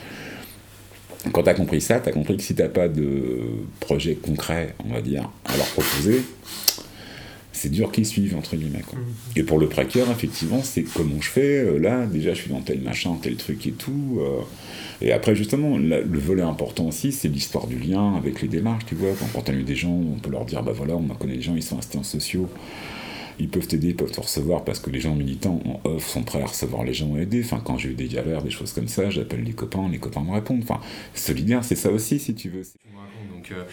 Quand 1.32 1.42
tu 1.42 1.49
as 1.50 1.54
compris 1.54 1.80
ça, 1.80 2.00
tu 2.00 2.09
as 2.09 2.12
compris 2.12 2.37
que 2.37 2.42
si 2.42 2.54
tu 2.54 2.62
pas 2.68 2.88
de 2.88 3.40
projet 3.78 4.14
concret, 4.14 4.75
on 4.88 4.94
va 4.94 5.02
dire, 5.02 5.30
à 5.44 5.56
leur 5.56 5.66
proposer, 5.66 6.23
c'est 7.52 7.68
dur 7.68 7.92
qu'ils 7.92 8.06
suivent, 8.06 8.37
entre 8.37 8.56
guillemets. 8.56 8.82
Quoi. 8.87 8.99
Et 9.37 9.42
pour 9.42 9.59
le 9.59 9.68
précaire, 9.68 10.11
effectivement, 10.11 10.62
c'est 10.62 10.82
comment 10.82 11.20
je 11.20 11.28
fais. 11.28 11.59
euh, 11.59 11.78
là, 11.78 12.06
déjà, 12.06 12.32
je 12.32 12.40
suis 12.40 12.50
dans 12.50 12.62
tel 12.62 12.80
machin, 12.80 13.18
tel 13.20 13.37
truc 13.37 13.66
et 13.66 13.73
tout. 13.73 14.18
euh, 14.20 14.40
et 15.02 15.12
après, 15.12 15.35
justement, 15.35 15.76
le 15.76 16.18
volet 16.18 16.42
important 16.42 16.87
aussi, 16.88 17.12
c'est 17.12 17.28
l'histoire 17.28 17.66
du 17.66 17.78
lien 17.78 18.16
avec 18.16 18.40
les 18.40 18.49
démarches, 18.49 18.87
tu 18.87 18.94
vois. 18.94 19.11
Quand, 19.18 19.26
quand 19.32 19.50
on 19.50 19.52
a 19.52 19.56
eu 19.56 19.62
des 19.62 19.76
gens, 19.76 19.92
on 19.92 20.18
peut 20.18 20.30
leur 20.30 20.44
dire, 20.47 20.62
bah 20.62 20.73
voilà, 20.75 20.94
on 20.94 21.02
connaît 21.14 21.37
des 21.37 21.42
gens, 21.42 21.54
ils 21.54 21.62
sont 21.62 21.78
assistants 21.78 22.02
sociaux, 22.02 22.49
ils 23.40 23.49
peuvent 23.49 23.66
t'aider, 23.66 23.88
ils 23.88 23.97
peuvent 23.97 24.11
te 24.11 24.20
recevoir, 24.20 24.64
parce 24.64 24.78
que 24.78 24.90
les 24.90 25.00
gens 25.00 25.14
militants 25.14 25.61
en 25.64 25.88
off 25.88 26.06
sont 26.06 26.23
prêts 26.23 26.42
à 26.42 26.47
recevoir 26.47 26.85
les 26.85 26.94
gens 26.94 27.16
et 27.16 27.23
aider. 27.23 27.42
Enfin, 27.44 27.61
quand 27.64 27.78
j'ai 27.78 27.90
eu 27.90 27.94
des 27.94 28.09
galères, 28.09 28.42
des 28.42 28.50
choses 28.50 28.73
comme 28.73 28.88
ça, 28.88 29.11
j'appelle 29.11 29.42
les 29.42 29.52
copains, 29.52 29.88
les 29.90 29.99
copains 29.99 30.23
me 30.23 30.32
répondent. 30.32 30.62
Enfin, 30.62 30.80
solidaire, 31.14 31.64
c'est 31.64 31.76
ça 31.76 31.90
aussi, 31.90 32.18
si 32.18 32.35
tu 32.35 32.50
veux. 32.50 32.62
Donc, 33.35 33.52
euh, 33.52 33.64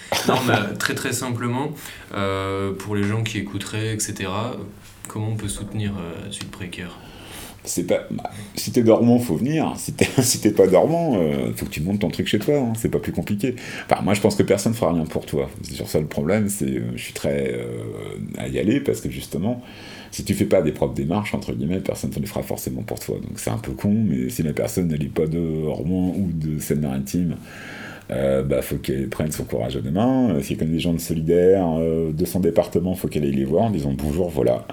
mais 0.48 0.78
très 0.78 0.96
très 0.96 1.14
simplement, 1.14 1.72
euh, 2.14 2.74
pour 2.74 2.96
les 2.96 3.04
gens 3.04 3.24
qui 3.24 3.38
écouteraient, 3.38 3.94
etc., 3.94 4.16
euh, 4.22 4.54
comment 5.08 5.30
on 5.30 5.36
peut 5.36 5.50
soutenir 5.50 5.92
euh, 5.98 6.32
Sud 6.32 6.50
Précaire? 6.50 6.98
C'est 7.68 7.84
pas. 7.84 8.08
bah, 8.10 8.30
si 8.56 8.72
t'es 8.72 8.82
dormant, 8.82 9.20
faut 9.20 9.36
venir. 9.36 9.74
Si 9.78 9.94
t'es, 9.94 10.08
si 10.22 10.40
pas 10.52 10.68
dormant, 10.68 11.18
euh, 11.18 11.52
faut 11.56 11.66
que 11.66 11.72
tu 11.72 11.82
montes 11.82 12.00
ton 12.00 12.10
truc 12.10 12.28
chez 12.28 12.40
toi. 12.40 12.56
hein. 12.58 12.74
C'est 12.78 12.90
pas 12.90 13.00
plus 13.00 13.12
compliqué. 13.12 13.56
Enfin, 13.90 14.02
moi, 14.04 14.14
je 14.14 14.22
pense 14.22 14.36
que 14.36 14.44
personne 14.44 14.74
fera 14.74 14.94
rien 14.94 15.06
pour 15.06 15.26
toi. 15.26 15.50
C'est 15.62 15.74
sur 15.76 15.88
ça 15.88 16.00
le 16.00 16.08
problème. 16.08 16.50
C'est, 16.50 16.66
euh, 16.66 16.82
je 16.96 17.04
suis 17.04 17.14
très 17.14 17.54
euh, 17.54 17.84
à 18.38 18.48
y 18.48 18.58
aller 18.58 18.80
parce 18.80 19.02
que 19.02 19.10
justement, 19.12 19.62
si 20.12 20.24
tu 20.24 20.34
fais 20.34 20.46
pas 20.46 20.62
des 20.62 20.72
propres 20.72 20.96
démarches 20.96 21.34
entre 21.36 21.54
guillemets, 21.54 21.80
personne 21.80 22.12
ne 22.16 22.22
les 22.22 22.28
fera 22.28 22.42
forcément 22.44 22.82
pour 22.84 23.00
toi. 23.00 23.18
Donc 23.18 23.38
c'est 23.38 23.52
un 23.52 23.58
peu 23.58 23.74
con, 23.74 23.94
mais 23.94 24.30
si 24.30 24.44
la 24.44 24.54
personne 24.54 24.88
n'est 24.88 25.06
pas 25.08 25.28
de 25.28 25.66
Rouen 25.68 26.16
ou 26.18 26.30
de 26.34 26.60
Seine-Maritime. 26.60 27.36
Euh, 28.10 28.42
bah, 28.42 28.62
faut 28.62 28.78
qu'elle 28.78 29.10
prenne 29.10 29.32
son 29.32 29.44
courage 29.44 29.76
à 29.76 29.82
deux 29.82 29.92
mains. 29.92 30.30
Euh, 30.30 30.42
S'il 30.42 30.56
y 30.56 30.60
a 30.60 30.64
comme 30.64 30.72
des 30.72 30.80
gens 30.80 30.94
de 30.94 31.00
solidaires 31.00 31.68
euh, 31.78 32.14
de 32.14 32.26
son 32.26 32.40
département, 32.40 32.96
faut 32.96 33.10
qu'elle 33.10 33.24
aille 33.26 33.34
les 33.34 33.44
voir 33.46 33.66
en 33.66 33.70
disant 33.70 33.94
bonjour, 33.98 34.30
voilà. 34.30 34.66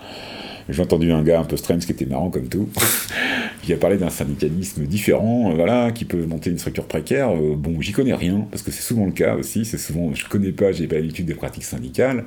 J'ai 0.68 0.82
entendu 0.82 1.12
un 1.12 1.22
gars 1.22 1.40
un 1.40 1.44
peu 1.44 1.56
strange 1.56 1.84
qui 1.84 1.92
était 1.92 2.06
marrant 2.06 2.30
comme 2.30 2.48
tout, 2.48 2.68
qui 3.62 3.72
a 3.72 3.76
parlé 3.76 3.98
d'un 3.98 4.10
syndicalisme 4.10 4.84
différent, 4.84 5.50
euh, 5.50 5.54
voilà, 5.54 5.92
qui 5.92 6.04
peut 6.04 6.24
monter 6.24 6.50
une 6.50 6.58
structure 6.58 6.86
précaire. 6.86 7.30
Euh, 7.30 7.54
bon, 7.56 7.80
j'y 7.80 7.92
connais 7.92 8.14
rien, 8.14 8.46
parce 8.50 8.62
que 8.62 8.70
c'est 8.70 8.82
souvent 8.82 9.04
le 9.06 9.12
cas 9.12 9.36
aussi. 9.36 9.64
C'est 9.64 9.78
souvent, 9.78 10.14
je 10.14 10.26
connais 10.26 10.52
pas, 10.52 10.72
j'ai 10.72 10.86
pas 10.86 10.96
l'habitude 10.96 11.26
des 11.26 11.34
pratiques 11.34 11.64
syndicales. 11.64 12.24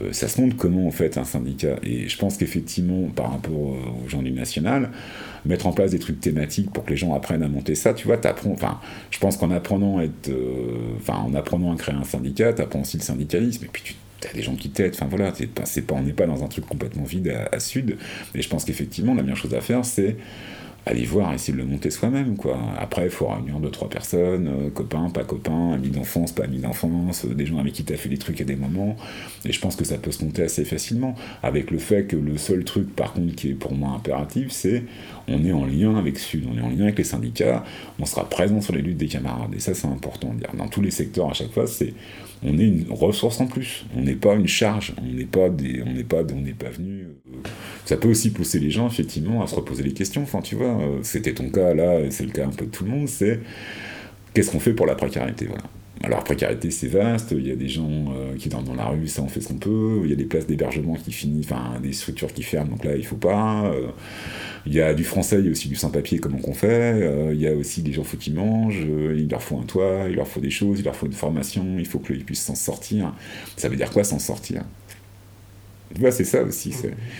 Euh, 0.00 0.12
ça 0.12 0.28
se 0.28 0.40
montre 0.40 0.56
comment 0.56 0.88
en 0.88 0.90
fait 0.90 1.18
un 1.18 1.24
syndicat. 1.24 1.76
Et 1.84 2.08
je 2.08 2.18
pense 2.18 2.36
qu'effectivement, 2.36 3.08
par 3.14 3.32
rapport 3.32 3.54
aux 3.54 4.08
gens 4.08 4.22
du 4.22 4.32
national, 4.32 4.90
mettre 5.44 5.68
en 5.68 5.72
place 5.72 5.92
des 5.92 5.98
trucs 6.00 6.20
thématiques 6.20 6.72
pour 6.72 6.84
que 6.84 6.90
les 6.90 6.96
gens 6.96 7.14
apprennent 7.14 7.44
à 7.44 7.48
monter 7.48 7.76
ça, 7.76 7.94
tu 7.94 8.08
vois, 8.08 8.16
t'apprends. 8.16 8.50
Enfin, 8.50 8.80
je 9.10 9.18
pense 9.18 9.36
qu'en 9.36 9.52
apprenant 9.52 9.98
à 9.98 10.04
apprenant 11.36 11.72
à 11.72 11.76
créer 11.76 11.94
un 11.94 12.04
syndicat, 12.04 12.52
t'apprends 12.52 12.80
aussi 12.80 12.96
le 12.96 13.02
syndicalisme. 13.04 13.64
Et 13.64 13.68
puis 13.72 13.82
tu 13.84 13.94
T'as 14.20 14.32
des 14.32 14.42
gens 14.42 14.56
qui 14.56 14.70
t'aident, 14.70 14.94
enfin 14.94 15.06
voilà, 15.06 15.32
pas, 15.32 15.94
on 15.94 16.02
n'est 16.02 16.12
pas 16.12 16.26
dans 16.26 16.42
un 16.42 16.48
truc 16.48 16.66
complètement 16.66 17.04
vide 17.04 17.28
à, 17.28 17.54
à 17.54 17.60
sud. 17.60 17.96
Et 18.34 18.42
je 18.42 18.48
pense 18.48 18.64
qu'effectivement, 18.64 19.14
la 19.14 19.22
meilleure 19.22 19.36
chose 19.36 19.54
à 19.54 19.60
faire, 19.60 19.84
c'est 19.84 20.16
aller 20.88 21.04
voir, 21.04 21.34
essayer 21.34 21.52
de 21.52 21.58
le 21.58 21.64
monter 21.64 21.90
soi-même, 21.90 22.36
quoi. 22.36 22.58
Après, 22.78 23.04
il 23.04 23.10
faut 23.10 23.26
réunir 23.26 23.60
deux, 23.60 23.70
trois 23.70 23.88
personnes, 23.88 24.48
euh, 24.48 24.70
copains, 24.70 25.10
pas 25.10 25.24
copains, 25.24 25.72
amis 25.72 25.90
d'enfance, 25.90 26.32
pas 26.32 26.44
amis 26.44 26.60
d'enfance, 26.60 27.26
euh, 27.26 27.34
des 27.34 27.46
gens 27.46 27.58
avec 27.58 27.74
qui 27.74 27.84
tu 27.84 27.92
as 27.92 27.96
fait 27.96 28.08
des 28.08 28.16
trucs 28.16 28.40
à 28.40 28.44
des 28.44 28.56
moments. 28.56 28.96
Et 29.44 29.52
je 29.52 29.60
pense 29.60 29.76
que 29.76 29.84
ça 29.84 29.98
peut 29.98 30.10
se 30.12 30.24
monter 30.24 30.42
assez 30.42 30.64
facilement. 30.64 31.14
Avec 31.42 31.70
le 31.70 31.78
fait 31.78 32.04
que 32.04 32.16
le 32.16 32.38
seul 32.38 32.64
truc, 32.64 32.94
par 32.94 33.12
contre, 33.12 33.34
qui 33.34 33.50
est 33.50 33.54
pour 33.54 33.74
moi 33.74 33.90
impératif, 33.90 34.50
c'est 34.50 34.84
on 35.26 35.44
est 35.44 35.52
en 35.52 35.66
lien 35.66 35.96
avec 35.96 36.18
Sud, 36.18 36.44
on 36.50 36.56
est 36.56 36.62
en 36.62 36.70
lien 36.70 36.84
avec 36.84 36.98
les 36.98 37.04
syndicats, 37.04 37.64
on 37.98 38.06
sera 38.06 38.28
présent 38.28 38.60
sur 38.62 38.74
les 38.74 38.80
luttes 38.80 38.96
des 38.96 39.08
camarades. 39.08 39.54
Et 39.54 39.60
ça, 39.60 39.74
c'est 39.74 39.88
important 39.88 40.32
de 40.32 40.38
dire. 40.38 40.50
Dans 40.54 40.68
tous 40.68 40.80
les 40.80 40.90
secteurs, 40.90 41.30
à 41.30 41.34
chaque 41.34 41.52
fois, 41.52 41.66
c'est 41.66 41.92
on 42.44 42.58
est 42.58 42.64
une 42.64 42.86
ressource 42.90 43.40
en 43.40 43.46
plus. 43.46 43.84
On 43.96 44.02
n'est 44.02 44.14
pas 44.14 44.34
une 44.34 44.46
charge. 44.46 44.94
On 45.02 45.06
n'est 45.06 45.24
pas 45.24 45.48
des, 45.48 45.82
on 45.82 45.92
n'est 45.92 46.04
pas, 46.04 46.22
venu. 46.22 46.54
euh, 47.28 47.36
Ça 47.84 47.96
peut 47.96 48.08
aussi 48.08 48.30
pousser 48.30 48.58
les 48.60 48.70
gens 48.70 48.86
effectivement 48.86 49.42
à 49.42 49.46
se 49.46 49.54
reposer 49.54 49.82
les 49.82 49.92
questions. 49.92 50.22
Enfin, 50.22 50.40
tu 50.40 50.54
vois, 50.54 50.80
euh, 50.80 50.98
c'était 51.02 51.34
ton 51.34 51.50
cas 51.50 51.74
là, 51.74 52.00
et 52.00 52.10
c'est 52.10 52.24
le 52.24 52.30
cas 52.30 52.46
un 52.46 52.50
peu 52.50 52.66
de 52.66 52.70
tout 52.70 52.84
le 52.84 52.90
monde. 52.90 53.08
C'est 53.08 53.40
qu'est-ce 54.34 54.50
qu'on 54.50 54.60
fait 54.60 54.72
pour 54.74 54.86
la 54.86 54.94
précarité, 54.94 55.46
voilà. 55.46 55.64
Alors, 56.04 56.22
précarité, 56.22 56.70
c'est 56.70 56.86
vaste. 56.86 57.32
Il 57.36 57.46
y 57.46 57.50
a 57.50 57.56
des 57.56 57.68
gens 57.68 57.88
euh, 57.90 58.36
qui 58.36 58.48
dorment 58.48 58.66
dans 58.66 58.74
la 58.74 58.86
rue, 58.86 59.08
ça, 59.08 59.20
on 59.22 59.28
fait 59.28 59.40
ce 59.40 59.48
qu'on 59.48 59.54
peut. 59.54 60.00
Il 60.04 60.10
y 60.10 60.12
a 60.12 60.16
des 60.16 60.26
places 60.26 60.46
d'hébergement 60.46 60.94
qui 60.94 61.10
finissent, 61.10 61.50
enfin, 61.50 61.80
des 61.82 61.92
structures 61.92 62.32
qui 62.32 62.44
ferment, 62.44 62.70
donc 62.70 62.84
là, 62.84 62.94
il 62.94 63.04
faut 63.04 63.16
pas. 63.16 63.74
Il 64.66 64.74
y 64.74 64.80
a 64.80 64.94
du 64.94 65.04
français, 65.04 65.38
il 65.38 65.46
y 65.46 65.48
a 65.48 65.50
aussi 65.50 65.68
du 65.68 65.76
sans-papier, 65.76 66.18
comment 66.18 66.38
qu'on 66.38 66.54
fait. 66.54 67.02
Euh, 67.02 67.32
il 67.34 67.40
y 67.40 67.46
a 67.46 67.54
aussi 67.54 67.82
des 67.82 67.92
gens, 67.92 68.04
faut 68.04 68.16
qu'ils 68.16 68.34
mangent. 68.34 68.84
euh, 68.86 69.16
il 69.16 69.28
leur 69.28 69.42
faut 69.42 69.58
un 69.58 69.64
toit, 69.64 70.06
il 70.08 70.16
leur 70.16 70.28
faut 70.28 70.40
des 70.40 70.50
choses, 70.50 70.80
il 70.80 70.84
leur 70.84 70.96
faut 70.96 71.06
une 71.06 71.12
formation. 71.12 71.76
Il 71.78 71.86
faut 71.86 71.98
qu'ils 71.98 72.24
puissent 72.24 72.42
s'en 72.42 72.54
sortir. 72.54 73.14
Ça 73.56 73.68
veut 73.68 73.76
dire 73.76 73.90
quoi, 73.90 74.04
s'en 74.04 74.18
sortir? 74.18 74.64
Tu 75.94 76.00
vois, 76.00 76.10
c'est 76.10 76.24
ça 76.24 76.42
aussi. 76.42 76.74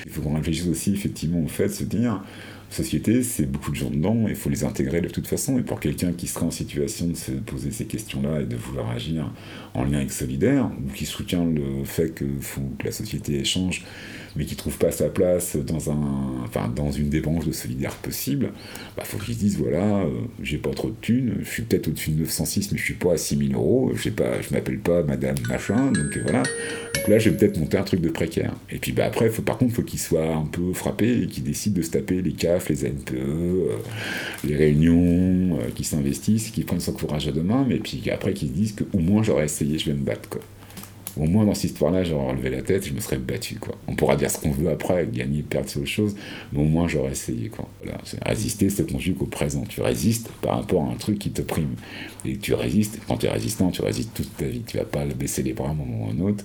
Il 0.07 0.13
faut 0.13 0.21
qu'on 0.21 0.35
réfléchisse 0.35 0.67
aussi, 0.67 0.93
effectivement, 0.93 1.43
au 1.43 1.49
fait 1.49 1.69
de 1.69 1.73
se 1.73 1.85
dire 1.85 2.23
société, 2.71 3.23
c'est 3.23 3.47
beaucoup 3.47 3.71
de 3.71 3.77
gens 3.77 3.91
dedans, 3.91 4.27
il 4.29 4.35
faut 4.35 4.51
les 4.51 4.65
intégrer 4.65 5.01
de 5.01 5.09
toute 5.09 5.27
façon. 5.27 5.59
Et 5.59 5.63
pour 5.63 5.81
quelqu'un 5.81 6.13
qui 6.13 6.27
serait 6.27 6.45
en 6.45 6.51
situation 6.51 7.07
de 7.07 7.15
se 7.15 7.33
poser 7.33 7.71
ces 7.71 7.87
questions-là 7.87 8.43
et 8.43 8.45
de 8.45 8.57
vouloir 8.57 8.91
agir 8.91 9.33
en 9.75 9.85
lien 9.85 9.99
avec 9.99 10.13
Solidaire, 10.13 10.71
ou 10.85 10.93
qui 10.93 11.07
soutient 11.07 11.45
le 11.45 11.85
fait 11.85 12.11
que, 12.11 12.25
faut 12.41 12.61
que 12.79 12.85
la 12.85 12.93
société 12.93 13.43
change, 13.45 13.85
mais 14.37 14.45
qui 14.45 14.57
trouve 14.57 14.77
pas 14.79 14.91
sa 14.91 15.09
place 15.09 15.57
dans, 15.57 15.91
un, 15.91 16.45
enfin, 16.45 16.73
dans 16.75 16.91
une 16.91 17.09
des 17.09 17.21
branches 17.21 17.47
de 17.47 17.53
Solidaire 17.53 17.95
possible, 17.97 18.51
bah, 18.97 19.05
faut 19.05 19.19
qu'il 19.19 19.35
se 19.35 19.39
dise 19.41 19.59
voilà, 19.59 20.03
euh, 20.03 20.09
j'ai 20.43 20.59
pas 20.59 20.71
trop 20.71 20.89
de 20.89 20.97
thunes, 21.01 21.37
je 21.41 21.49
suis 21.49 21.63
peut-être 21.63 21.89
au-dessus 21.89 22.11
de 22.11 22.21
906, 22.21 22.73
mais 22.73 22.79
je 22.79 22.85
suis 22.85 22.95
pas 22.95 23.15
à 23.15 23.17
6000 23.17 23.55
euros, 23.55 23.93
pas, 24.17 24.41
je 24.41 24.55
m'appelle 24.55 24.79
pas 24.79 25.03
madame 25.03 25.37
machin, 25.49 25.93
donc 25.93 26.17
euh, 26.17 26.21
voilà. 26.23 26.43
Donc 26.95 27.09
là, 27.09 27.19
je 27.19 27.31
vais 27.31 27.37
peut-être 27.37 27.59
monter 27.59 27.79
un 27.79 27.83
truc 27.83 28.01
de 28.01 28.09
précaire. 28.09 28.55
Et 28.71 28.79
puis 28.79 28.93
bah, 28.93 29.05
après, 29.07 29.29
faut, 29.31 29.43
par 29.43 29.59
contre, 29.59 29.75
faut 29.75 29.83
qu'il 29.83 29.99
soit 29.99 30.35
un 30.35 30.47
peu 30.47 30.73
frappé 30.73 31.23
et 31.23 31.27
qu'il 31.27 31.45
décide 31.45 31.75
de 31.75 31.83
se 31.83 31.91
taper 31.91 32.23
les 32.23 32.33
CAF, 32.33 32.69
les 32.69 32.85
NPE, 32.85 33.15
euh, 33.15 33.77
les 34.45 34.57
réunions, 34.57 35.59
euh, 35.59 35.71
qu'il 35.75 35.85
s'investisse, 35.85 36.51
qu'il 36.51 36.65
prenne 36.65 36.81
son 36.81 36.93
courage 36.93 37.29
à 37.29 37.33
deux 37.33 37.43
mains, 37.43 37.65
mais 37.69 37.79
puis 37.79 38.03
après 38.11 38.33
qu'il 38.33 38.49
se 38.49 38.53
dise 38.53 38.75
qu'au 38.75 38.99
moins 38.99 39.23
j'aurais 39.23 39.45
essayé, 39.45 39.79
je 39.79 39.87
vais 39.87 39.97
me 39.97 40.05
battre. 40.05 40.29
Quoi. 40.29 40.41
Au 41.19 41.27
moins 41.27 41.45
dans 41.45 41.55
cette 41.55 41.73
histoire-là, 41.73 42.05
j'aurais 42.05 42.31
relevé 42.31 42.51
la 42.51 42.63
tête, 42.63 42.87
je 42.87 42.93
me 42.93 43.01
serais 43.01 43.17
battu. 43.17 43.57
Quoi. 43.57 43.75
On 43.89 43.95
pourra 43.95 44.17
dire 44.17 44.31
ce 44.31 44.39
qu'on 44.39 44.53
veut 44.53 44.71
après, 44.71 45.07
gagner, 45.13 45.43
perdre, 45.43 45.69
c'est 45.69 45.79
autre 45.79 45.89
chose, 45.89 46.15
mais 46.53 46.61
au 46.61 46.65
moins 46.65 46.87
j'aurais 46.87 47.11
essayé. 47.11 47.49
Quoi. 47.49 47.69
Voilà. 47.83 47.99
Résister, 48.25 48.71
c'est 48.71 48.91
conjugue 48.91 49.21
au 49.21 49.27
présent. 49.27 49.65
Tu 49.69 49.81
résistes 49.81 50.29
par 50.41 50.59
rapport 50.59 50.85
à 50.85 50.93
un 50.93 50.95
truc 50.95 51.19
qui 51.19 51.31
te 51.31 51.43
prime. 51.43 51.75
Et 52.25 52.37
tu 52.37 52.55
résistes, 52.55 53.01
quand 53.09 53.17
tu 53.17 53.27
es 53.27 53.31
résistant, 53.31 53.71
tu 53.71 53.83
résistes 53.83 54.15
toute 54.15 54.37
ta 54.37 54.45
vie. 54.45 54.63
Tu 54.67 54.77
vas 54.77 54.85
pas 54.85 55.05
baisser 55.07 55.43
les 55.43 55.55
bras 55.55 55.69
à 55.69 55.71
un 55.73 55.75
moment 55.75 56.07
ou 56.07 56.09
à 56.09 56.13
un 56.13 56.29
autre. 56.29 56.45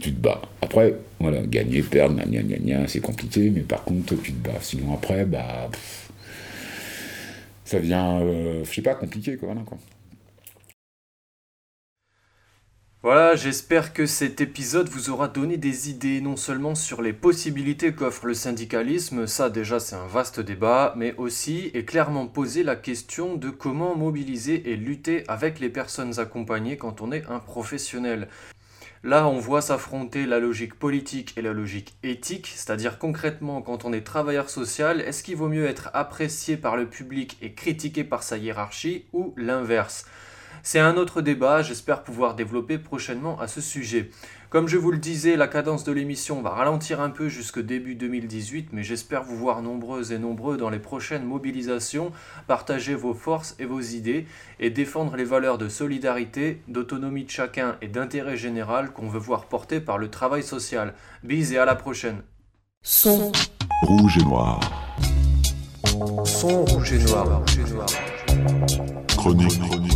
Tu 0.00 0.12
te 0.12 0.20
bats. 0.20 0.42
Après, 0.60 0.94
voilà, 1.18 1.42
gagner, 1.42 1.82
perdre, 1.82 2.16
gna 2.16 2.42
gna 2.42 2.56
gna 2.58 2.88
c'est 2.88 3.00
compliqué, 3.00 3.50
mais 3.50 3.60
par 3.60 3.84
contre, 3.84 4.14
tu 4.22 4.32
te 4.32 4.48
bats. 4.48 4.58
Sinon, 4.60 4.94
après, 4.94 5.24
bah. 5.24 5.70
ça 7.64 7.78
devient, 7.78 8.18
euh, 8.22 8.64
je 8.64 8.74
sais 8.74 8.82
pas, 8.82 8.94
compliqué, 8.94 9.36
quoi. 9.36 9.48
Voilà, 9.48 9.62
quoi. 9.62 9.78
Voilà, 13.02 13.34
j'espère 13.34 13.94
que 13.94 14.04
cet 14.04 14.42
épisode 14.42 14.90
vous 14.90 15.08
aura 15.08 15.26
donné 15.26 15.56
des 15.56 15.88
idées 15.88 16.20
non 16.20 16.36
seulement 16.36 16.74
sur 16.74 17.00
les 17.00 17.14
possibilités 17.14 17.94
qu'offre 17.94 18.26
le 18.26 18.34
syndicalisme, 18.34 19.26
ça 19.26 19.48
déjà 19.48 19.80
c'est 19.80 19.96
un 19.96 20.06
vaste 20.06 20.38
débat, 20.38 20.92
mais 20.98 21.14
aussi 21.16 21.70
et 21.72 21.86
clairement 21.86 22.26
posé 22.26 22.62
la 22.62 22.76
question 22.76 23.36
de 23.36 23.48
comment 23.48 23.96
mobiliser 23.96 24.70
et 24.70 24.76
lutter 24.76 25.24
avec 25.28 25.60
les 25.60 25.70
personnes 25.70 26.20
accompagnées 26.20 26.76
quand 26.76 27.00
on 27.00 27.10
est 27.10 27.24
un 27.30 27.38
professionnel. 27.38 28.28
Là, 29.02 29.26
on 29.26 29.38
voit 29.38 29.62
s'affronter 29.62 30.26
la 30.26 30.38
logique 30.38 30.74
politique 30.74 31.32
et 31.38 31.42
la 31.42 31.54
logique 31.54 31.94
éthique, 32.02 32.52
c'est-à-dire 32.54 32.98
concrètement, 32.98 33.62
quand 33.62 33.86
on 33.86 33.94
est 33.94 34.02
travailleur 34.02 34.50
social, 34.50 35.00
est-ce 35.00 35.22
qu'il 35.22 35.36
vaut 35.36 35.48
mieux 35.48 35.64
être 35.64 35.88
apprécié 35.94 36.58
par 36.58 36.76
le 36.76 36.84
public 36.84 37.38
et 37.40 37.54
critiqué 37.54 38.04
par 38.04 38.22
sa 38.22 38.36
hiérarchie 38.36 39.06
ou 39.14 39.32
l'inverse? 39.38 40.04
C'est 40.62 40.80
un 40.80 40.96
autre 40.96 41.22
débat, 41.22 41.62
j'espère 41.62 42.02
pouvoir 42.02 42.34
développer 42.34 42.78
prochainement 42.78 43.38
à 43.40 43.48
ce 43.48 43.60
sujet. 43.60 44.10
Comme 44.50 44.66
je 44.66 44.76
vous 44.76 44.90
le 44.90 44.98
disais, 44.98 45.36
la 45.36 45.46
cadence 45.46 45.84
de 45.84 45.92
l'émission 45.92 46.42
va 46.42 46.50
ralentir 46.50 47.00
un 47.00 47.10
peu 47.10 47.28
jusque 47.28 47.60
début 47.60 47.94
2018, 47.94 48.70
mais 48.72 48.82
j'espère 48.82 49.22
vous 49.22 49.36
voir 49.36 49.62
nombreuses 49.62 50.10
et 50.10 50.18
nombreux 50.18 50.56
dans 50.56 50.70
les 50.70 50.80
prochaines 50.80 51.24
mobilisations, 51.24 52.10
partager 52.48 52.96
vos 52.96 53.14
forces 53.14 53.54
et 53.60 53.64
vos 53.64 53.80
idées 53.80 54.26
et 54.58 54.70
défendre 54.70 55.14
les 55.14 55.24
valeurs 55.24 55.56
de 55.56 55.68
solidarité, 55.68 56.62
d'autonomie 56.66 57.24
de 57.24 57.30
chacun 57.30 57.76
et 57.80 57.86
d'intérêt 57.86 58.36
général 58.36 58.90
qu'on 58.90 59.08
veut 59.08 59.20
voir 59.20 59.46
porter 59.46 59.80
par 59.80 59.98
le 59.98 60.10
travail 60.10 60.42
social. 60.42 60.94
Bis 61.22 61.52
et 61.52 61.58
à 61.58 61.64
la 61.64 61.76
prochaine. 61.76 62.22
Son, 62.82 63.30
Rouge 63.82 64.18
et 64.18 64.24
noir. 64.24 64.60
Son 66.24 66.64
rouge 66.64 66.92
et 66.92 66.98
noir. 66.98 67.40
Rouge 67.40 67.58
et 67.58 67.72
noir. 67.72 67.86
Chronique. 69.16 69.89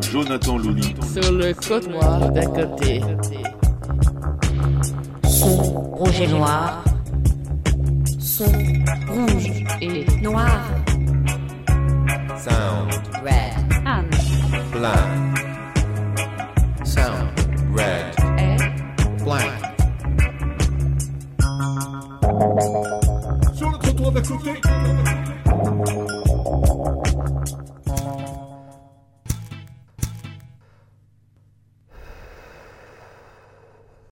Jonathan 0.00 0.58
Looney. 0.58 0.94
Sur 1.12 1.32
le 1.32 1.54
code 1.54 1.88
noir 1.88 2.30
d'un 2.30 2.46
côté. 2.46 3.00
Son, 5.24 5.56
rouge 5.92 6.20
et 6.20 6.28
noir, 6.28 6.84
son, 8.18 8.44
rouge 9.08 9.64
et 9.80 10.04
noir. 10.22 10.60
Sound 12.36 12.92
red, 13.24 13.86
Anne 13.86 14.10
black. 14.72 15.21